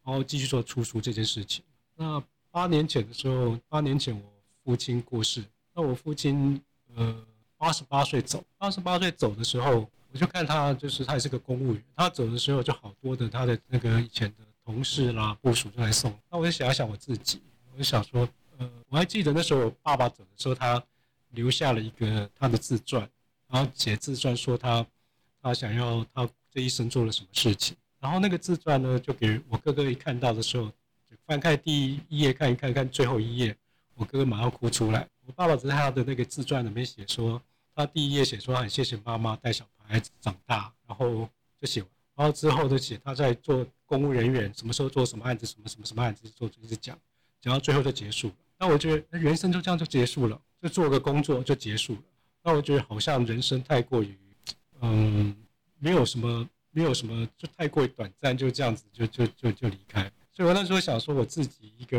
[0.04, 1.64] 然后继续做出书这件事情。
[1.96, 4.22] 那八年前的时候，八年前我
[4.64, 5.42] 父亲过世，
[5.74, 6.60] 那我父亲
[6.94, 7.24] 呃
[7.56, 14.44] 八十八岁走，八十八岁走的时候，我就看他就是他也是个公务员，他走的时候就好多的他的那个以前的。
[14.66, 16.18] 同事啦，部属就来送。
[16.30, 17.38] 那我就想一想我自己，
[17.74, 20.80] 我就想说，呃，我还记得那时候我爸爸走的时候，他
[21.30, 23.08] 留下了一个他的自传，
[23.48, 24.86] 然后写自传说他
[25.42, 27.76] 他想要他这一生做了什么事情。
[27.98, 30.70] 然后那个自传呢，就给我哥哥一看到的时候，
[31.26, 33.56] 翻开第一页看一看，看最后一页，
[33.96, 35.08] 我哥哥马上哭出来。
[35.26, 37.42] 我爸爸在他的那个自传里面写说，
[37.74, 41.28] 他第一页写说很谢谢妈妈带小孩子长大，然后
[41.60, 41.90] 就写完。
[42.14, 46.96] 然后之后就写他在做公务人员，什么时候做什么案子，什么什么什么案子做，一直讲，
[47.44, 48.34] 讲到最后就结束了。
[48.58, 52.00] 那我觉得人生就这样就结束了，就做个工作就结束了。
[52.42, 54.16] 那我觉得好像人生太过于，
[54.80, 55.36] 嗯，
[55.78, 60.10] 没有什么，没有什么，就太过于短暂，就这样子就就就就离开。
[60.32, 61.98] 所以我那时候想说，我自己一个，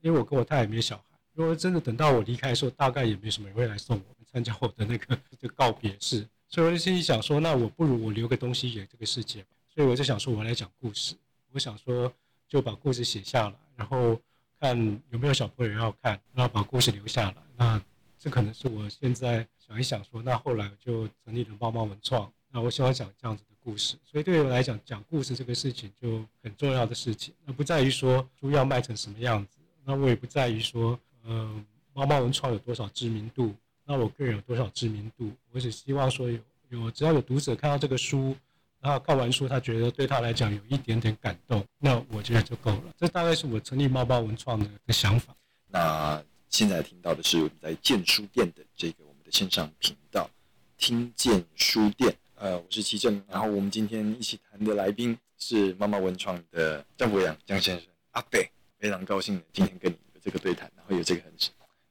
[0.00, 6.26] 因为我跟我太太没小孩，如果真的等到我离开的时候，大概也没什么人会来送我参加我的那个就告别式。
[6.48, 9.48] 所以我就心里想说，那我不如我留个东西给这个世界吧。
[9.74, 11.14] 所以我就想说，我来讲故事。
[11.52, 12.10] 我想说，
[12.48, 14.18] 就把故事写下来，然后
[14.60, 17.36] 看有没有小朋友要看，然后把故事留下来。
[17.56, 17.82] 那
[18.18, 22.30] 这可能是我现在想一想说，那后来我就成立了猫猫文创。
[22.50, 27.32] 那我喜欢讲这样子的故事，所以对于我来讲，讲故事这个事情就很重要的事情。
[27.46, 33.54] 那不在于说书要卖成什么样子，那我也不在于说，呃，猫猫文创有多少知名度。
[33.84, 35.32] 那我个人有多少知名度？
[35.52, 36.38] 我只希望说有
[36.68, 38.36] 有，只要有读者看到这个书，
[38.80, 42.84] 然后看完书，他觉得对他来讲有一点点感动，那我觉得就够了。
[42.98, 45.34] 这大概是我成立猫猫文创的想法。
[45.66, 50.28] 那现在听到的是我们在建书店的这个我们的线上频道，
[50.76, 52.16] 听见书店。
[52.36, 58.40] 呃，我是齐正，然后我们今天一起谈的来宾是猫猫文创的江博洋江先生阿伯，
[58.78, 61.38] 非常高兴今天跟你有这个对谈，然后有这个很很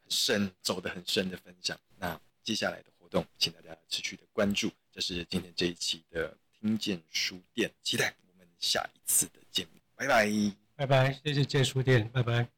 [0.10, 1.78] 深走得很深的分享。
[2.00, 4.72] 那接下来的活动，请大家持续的关注。
[4.92, 9.82] 这是今天这一期的听见书店，期待我们下一次的见面。
[9.96, 10.30] 拜拜，
[10.76, 12.50] 拜拜，谢谢见书店，拜拜。